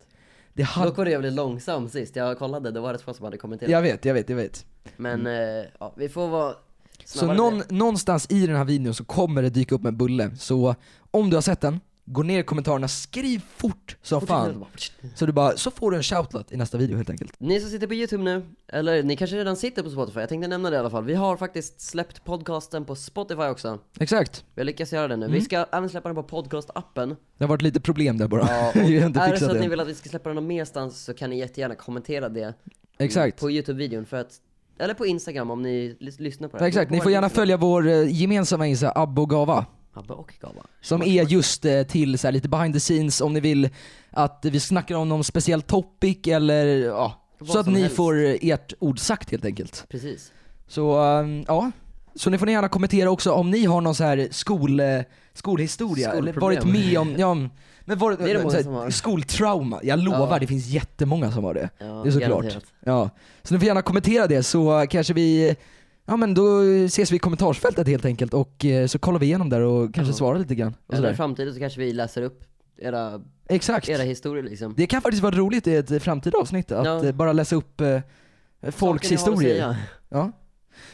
Det 0.53 0.63
hade, 0.63 0.89
Dock 0.89 0.97
var 0.97 1.05
det 1.05 1.11
jävligt 1.11 1.33
långsam 1.33 1.89
sist, 1.89 2.15
jag 2.15 2.37
kollade, 2.37 2.71
det 2.71 2.79
var 2.79 2.93
rätt 2.93 3.01
få 3.01 3.13
som 3.13 3.25
hade 3.25 3.37
kommenterat 3.37 3.71
jag 3.71 3.81
vet, 3.81 4.05
jag 4.05 4.13
vet, 4.13 4.29
jag 4.29 4.35
vet. 4.35 4.65
Men 4.97 5.27
eh, 5.27 5.65
ja, 5.79 5.93
vi 5.97 6.09
får 6.09 6.27
vara 6.27 6.55
Så 7.05 7.33
någon, 7.33 7.63
någonstans 7.69 8.31
i 8.31 8.47
den 8.47 8.55
här 8.55 8.65
videon 8.65 8.93
så 8.93 9.05
kommer 9.05 9.41
det 9.41 9.49
dyka 9.49 9.75
upp 9.75 9.85
en 9.85 9.97
bulle, 9.97 10.35
så 10.35 10.75
om 11.11 11.29
du 11.29 11.35
har 11.37 11.41
sett 11.41 11.61
den, 11.61 11.79
gå 12.05 12.23
ner 12.23 12.39
i 12.39 12.43
kommentarerna, 12.43 12.87
skriv 12.87 13.41
fort 13.57 13.97
som 14.01 14.27
fan. 14.27 14.65
Så, 15.15 15.25
du 15.25 15.31
bara, 15.31 15.57
så 15.57 15.71
får 15.71 15.91
du 15.91 15.97
en 15.97 16.03
shoutout 16.03 16.51
i 16.51 16.57
nästa 16.57 16.77
video 16.77 16.97
helt 16.97 17.09
enkelt. 17.09 17.33
Ni 17.37 17.59
som 17.59 17.69
sitter 17.69 17.87
på 17.87 17.93
youtube 17.93 18.23
nu, 18.23 18.45
eller 18.67 19.03
ni 19.03 19.15
kanske 19.17 19.37
redan 19.37 19.55
sitter 19.55 19.83
på 19.83 19.89
Spotify, 19.89 20.19
jag 20.19 20.29
tänkte 20.29 20.47
nämna 20.47 20.69
det 20.69 20.75
i 20.75 20.79
alla 20.79 20.89
fall 20.89 21.03
Vi 21.05 21.13
har 21.13 21.37
faktiskt 21.37 21.81
släppt 21.81 22.23
podcasten 22.25 22.85
på 22.85 22.95
Spotify 22.95 23.41
också 23.43 23.79
Exakt. 23.99 24.45
Vi 24.55 24.61
har 24.61 24.65
lyckats 24.65 24.93
göra 24.93 25.07
det 25.07 25.15
nu, 25.17 25.27
vi 25.27 25.41
ska 25.41 25.65
även 25.71 25.89
släppa 25.89 26.09
den 26.13 26.15
på 26.23 26.41
podcast-appen 26.41 27.15
Det 27.37 27.43
har 27.43 27.49
varit 27.49 27.61
lite 27.61 27.79
problem 27.81 28.17
där 28.17 28.27
bara. 28.27 28.41
Ja, 28.49 28.71
Vi 28.87 28.99
har 28.99 29.07
inte 29.07 29.19
är 29.19 29.31
det 29.31 29.39
så 29.39 29.45
att 29.45 29.53
ni 29.53 29.59
det. 29.61 29.67
vill 29.69 29.79
att 29.79 29.87
vi 29.87 29.95
ska 29.95 30.09
släppa 30.09 30.29
den 30.29 30.35
någon 30.35 30.47
merstans 30.47 31.03
så 31.03 31.13
kan 31.13 31.29
ni 31.29 31.39
jättegärna 31.39 31.75
kommentera 31.75 32.29
det 32.29 32.53
Exakt. 32.99 33.39
På 33.39 33.49
youtube-videon 33.49 34.05
för 34.05 34.17
att, 34.17 34.33
eller 34.79 34.93
på 34.93 35.05
instagram 35.05 35.51
om 35.51 35.61
ni 35.61 35.97
lys- 35.99 36.21
lyssnar 36.21 36.47
på 36.47 36.57
det 36.57 36.63
Ja, 36.63 36.67
exakt, 36.67 36.91
ni 36.91 37.01
får 37.01 37.11
gärna 37.11 37.29
följa 37.29 37.57
vår 37.57 37.87
eh, 37.87 38.07
gemensamma 38.21 38.67
Insta, 38.67 38.91
Abbe 38.95 39.21
Som 40.81 41.01
är 41.01 41.23
just 41.23 41.65
eh, 41.65 41.83
till 41.83 42.17
så 42.19 42.27
här, 42.27 42.31
lite 42.31 42.49
behind 42.49 42.73
the 42.73 42.79
scenes 42.79 43.21
om 43.21 43.33
ni 43.33 43.39
vill 43.39 43.69
att 44.11 44.39
vi 44.45 44.59
snackar 44.59 44.95
om 44.95 45.09
någon 45.09 45.23
speciell 45.23 45.61
topic 45.61 46.17
eller 46.27 46.65
ja, 46.65 47.21
Vad 47.39 47.49
så 47.49 47.59
att 47.59 47.67
ni 47.67 47.81
helst. 47.81 47.95
får 47.95 48.15
ert 48.41 48.73
ord 48.79 48.99
sagt 48.99 49.31
helt 49.31 49.45
enkelt. 49.45 49.85
Precis 49.89 50.31
Så 50.67 50.97
ehm, 50.99 51.45
ja, 51.47 51.71
så 52.15 52.29
ni 52.29 52.37
får 52.37 52.49
gärna 52.49 52.67
kommentera 52.67 53.09
också 53.11 53.31
om 53.31 53.51
ni 53.51 53.65
har 53.65 53.81
någon 53.81 53.95
så 53.95 54.03
här 54.03 54.27
skol, 54.31 54.79
eh, 54.79 54.99
skolhistoria, 55.33 56.11
eller 56.13 56.33
varit 56.33 56.65
med 56.65 56.97
om, 56.97 57.15
ja, 57.17 57.33
men 57.87 57.97
varit, 57.97 58.19
Det 58.19 58.31
är 58.31 58.43
det 58.43 58.63
så 58.63 58.71
här, 58.81 58.89
skoltrauma. 58.89 59.79
Jag 59.83 59.99
lovar, 59.99 60.27
Ja. 60.31 60.39
det 60.39 60.47
finns 60.47 60.65
jättemånga 60.67 61.31
som 61.31 61.43
har 61.43 61.53
det. 61.53 61.69
ja, 61.77 61.85
Det 61.85 62.09
är 62.09 62.11
såklart. 62.11 62.29
garanterat. 62.29 62.63
Ja, 62.85 63.09
så 63.43 63.53
ni 63.53 63.59
får 63.59 63.67
gärna 63.67 63.81
kommentera 63.81 64.27
det 64.27 64.43
så 64.43 64.85
kanske 64.89 65.13
vi, 65.13 65.55
ja 66.05 66.17
men 66.17 66.33
då 66.33 66.61
ses 66.85 67.11
vi 67.11 67.15
i 67.15 67.19
kommentarsfältet 67.19 67.87
helt 67.87 68.05
enkelt 68.05 68.33
och 68.33 68.65
eh, 68.65 68.87
så 68.87 68.99
kollar 68.99 69.19
vi 69.19 69.25
igenom 69.25 69.49
där 69.49 69.61
och 69.61 69.93
kanske 69.93 70.11
Ja. 70.11 70.17
svarar 70.17 70.39
lite 70.39 70.55
grann. 70.55 70.75
Och 70.87 70.93
Eller 70.93 71.03
i 71.03 71.07
sådär. 71.07 71.13
framtiden 71.17 71.53
så 71.53 71.59
kanske 71.59 71.79
vi 71.79 71.93
läser 71.93 72.21
upp 72.21 72.43
era, 72.77 73.21
Exakt. 73.49 73.89
era 73.89 74.03
historier 74.03 74.43
liksom 74.43 74.73
Det 74.77 74.87
kan 74.87 75.01
faktiskt 75.01 75.23
vara 75.23 75.35
roligt 75.35 75.67
i 75.67 75.75
ett 75.75 76.03
framtida 76.03 76.37
avsnitt 76.37 76.71
att 76.71 76.85
Ja. 76.85 77.05
eh, 77.05 77.11
bara 77.15 77.33
läsa 77.33 77.55
upp 77.55 77.81
eh, 77.81 77.99
folks 78.61 78.79
Saker 78.79 79.09
ni 79.09 79.15
har 79.15 79.33
att 79.33 79.39
historier. 79.39 79.53
säga. 79.55 79.77
Ja. 80.09 80.31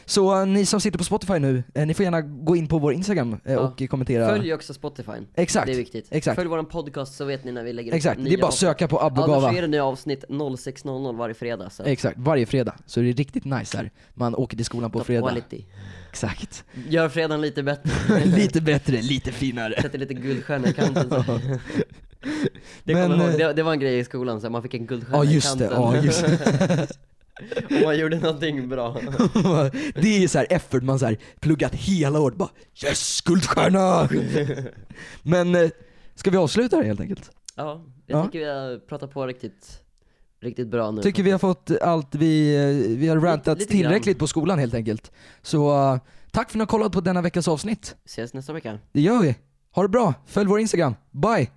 Så 0.04 0.40
eh, 0.40 0.46
ni 0.46 0.66
som 0.66 0.80
sitter 0.80 0.98
på 0.98 1.04
Spotify 1.04 1.38
nu, 1.38 1.62
eh, 1.74 1.86
ni 1.86 1.94
får 1.94 2.04
gärna 2.04 2.20
gå 2.20 2.56
in 2.56 2.66
på 2.68 2.78
vår 2.78 2.92
Instagram 2.92 3.36
eh, 3.44 3.52
Ja. 3.52 3.58
och 3.60 3.82
kommentera. 3.90 4.28
Följ 4.28 4.54
också 4.54 4.74
Spotify, 4.74 5.12
Exakt. 5.34 5.66
det 5.66 5.72
är 5.72 5.76
viktigt. 5.76 6.06
Exakt. 6.10 6.36
Följ 6.36 6.48
våran 6.48 6.66
podcast 6.66 7.14
så 7.16 7.24
vet 7.24 7.44
ni 7.44 7.52
när 7.52 7.64
vi 7.64 7.72
lägger 7.72 7.92
Exakt, 7.94 8.18
upp 8.20 8.24
det 8.24 8.34
är 8.34 8.38
bara 8.38 8.48
att 8.48 8.54
söka 8.54 8.88
på 8.88 9.02
Abbe 9.02 9.20
och 9.20 9.26
Gava. 9.28 9.46
Annars 9.46 9.58
är 9.58 9.62
det 9.62 9.68
nya 9.68 9.84
avsnitt 9.84 10.24
06.00 10.28 11.16
varje 11.16 11.34
fredag 11.34 11.70
så 11.70 11.82
Exakt, 11.82 12.18
varje 12.18 12.46
fredag. 12.46 12.74
Så 12.86 13.00
det 13.00 13.08
är 13.08 13.12
riktigt 13.12 13.44
nice 13.44 13.76
här. 13.76 13.90
Man 14.14 14.34
åker 14.34 14.56
till 14.56 14.66
skolan 14.66 14.90
på 14.90 14.98
top 14.98 15.06
fredag. 15.06 15.22
quality. 15.28 15.64
Exakt. 16.10 16.64
Gör 16.88 17.08
fredagen 17.08 17.40
lite 17.40 17.62
bättre, 17.62 18.24
lite 18.24 18.60
bättre, 18.60 19.02
lite 19.02 19.32
finare. 19.32 19.82
sätter 19.82 19.98
lite 19.98 20.14
guldstjärna 20.14 20.68
i 20.68 20.72
kanten 20.72 21.10
så. 21.26 21.40
Det, 22.84 22.94
Men, 22.94 23.10
ihåg, 23.20 23.30
det, 23.38 23.52
det 23.52 23.62
var 23.62 23.72
en 23.72 23.80
grej 23.80 23.98
i 23.98 24.04
skolan, 24.04 24.40
så 24.40 24.50
man 24.50 24.62
fick 24.62 24.74
en 24.74 24.86
guldstjärna 24.86 25.24
Ja 25.24 25.30
i 25.30 25.34
just 25.34 25.58
det, 25.58 25.68
kanten 25.68 25.82
ja 25.82 25.96
just 26.02 26.22
det. 26.26 26.88
Om 27.70 27.82
man 27.84 27.98
gjorde 27.98 28.18
någonting 28.18 28.68
bra 28.68 28.92
det 29.94 30.24
är 30.24 30.28
så 30.28 30.38
här 30.38 30.46
effort, 30.50 30.82
man 30.82 30.98
så 30.98 31.06
här 31.06 31.16
pluggat 31.40 31.74
hela 31.74 32.20
året 32.20 32.36
bara 32.36 32.48
Yes, 32.84 33.20
guldstjärna! 33.20 34.08
Men, 35.22 35.54
eh, 35.54 35.70
ska 36.14 36.30
vi 36.30 36.36
avsluta 36.36 36.76
det 36.76 36.84
helt 36.84 37.00
enkelt? 37.00 37.30
Ja, 37.56 37.84
jag 38.06 38.18
Ja. 38.18 38.24
tycker 38.24 38.38
vi 38.38 38.44
har 38.44 38.78
pratat 38.78 39.10
på 39.10 39.26
riktigt, 39.26 39.80
riktigt 40.42 40.68
bra 40.68 40.90
nu 40.90 41.02
Tycker 41.02 41.22
vi 41.22 41.30
har 41.30 41.38
fått 41.38 41.70
allt 41.82 42.14
vi, 42.14 42.54
eh, 42.56 42.96
vi 42.98 43.08
har 43.08 43.16
rantat 43.16 43.58
lite 43.58 43.72
tillräckligt 43.72 44.18
på 44.18 44.26
skolan 44.26 44.58
helt 44.58 44.74
enkelt. 44.74 45.12
Så 45.42 45.70
eh, 45.94 46.00
tack 46.30 46.50
för 46.50 46.52
att 46.52 46.54
ni 46.54 46.60
har 46.60 46.66
kollat 46.66 46.92
på 46.92 47.00
denna 47.00 47.22
veckas 47.22 47.48
avsnitt. 47.48 47.96
Ses 48.04 48.34
nästa 48.34 48.52
vecka 48.52 48.78
Det 48.92 49.00
gör 49.00 49.22
vi. 49.22 49.36
Ha 49.74 49.82
det 49.82 49.88
bra, 49.88 50.14
följ 50.26 50.48
vår 50.48 50.60
Instagram. 50.60 50.94
Bye! 51.10 51.50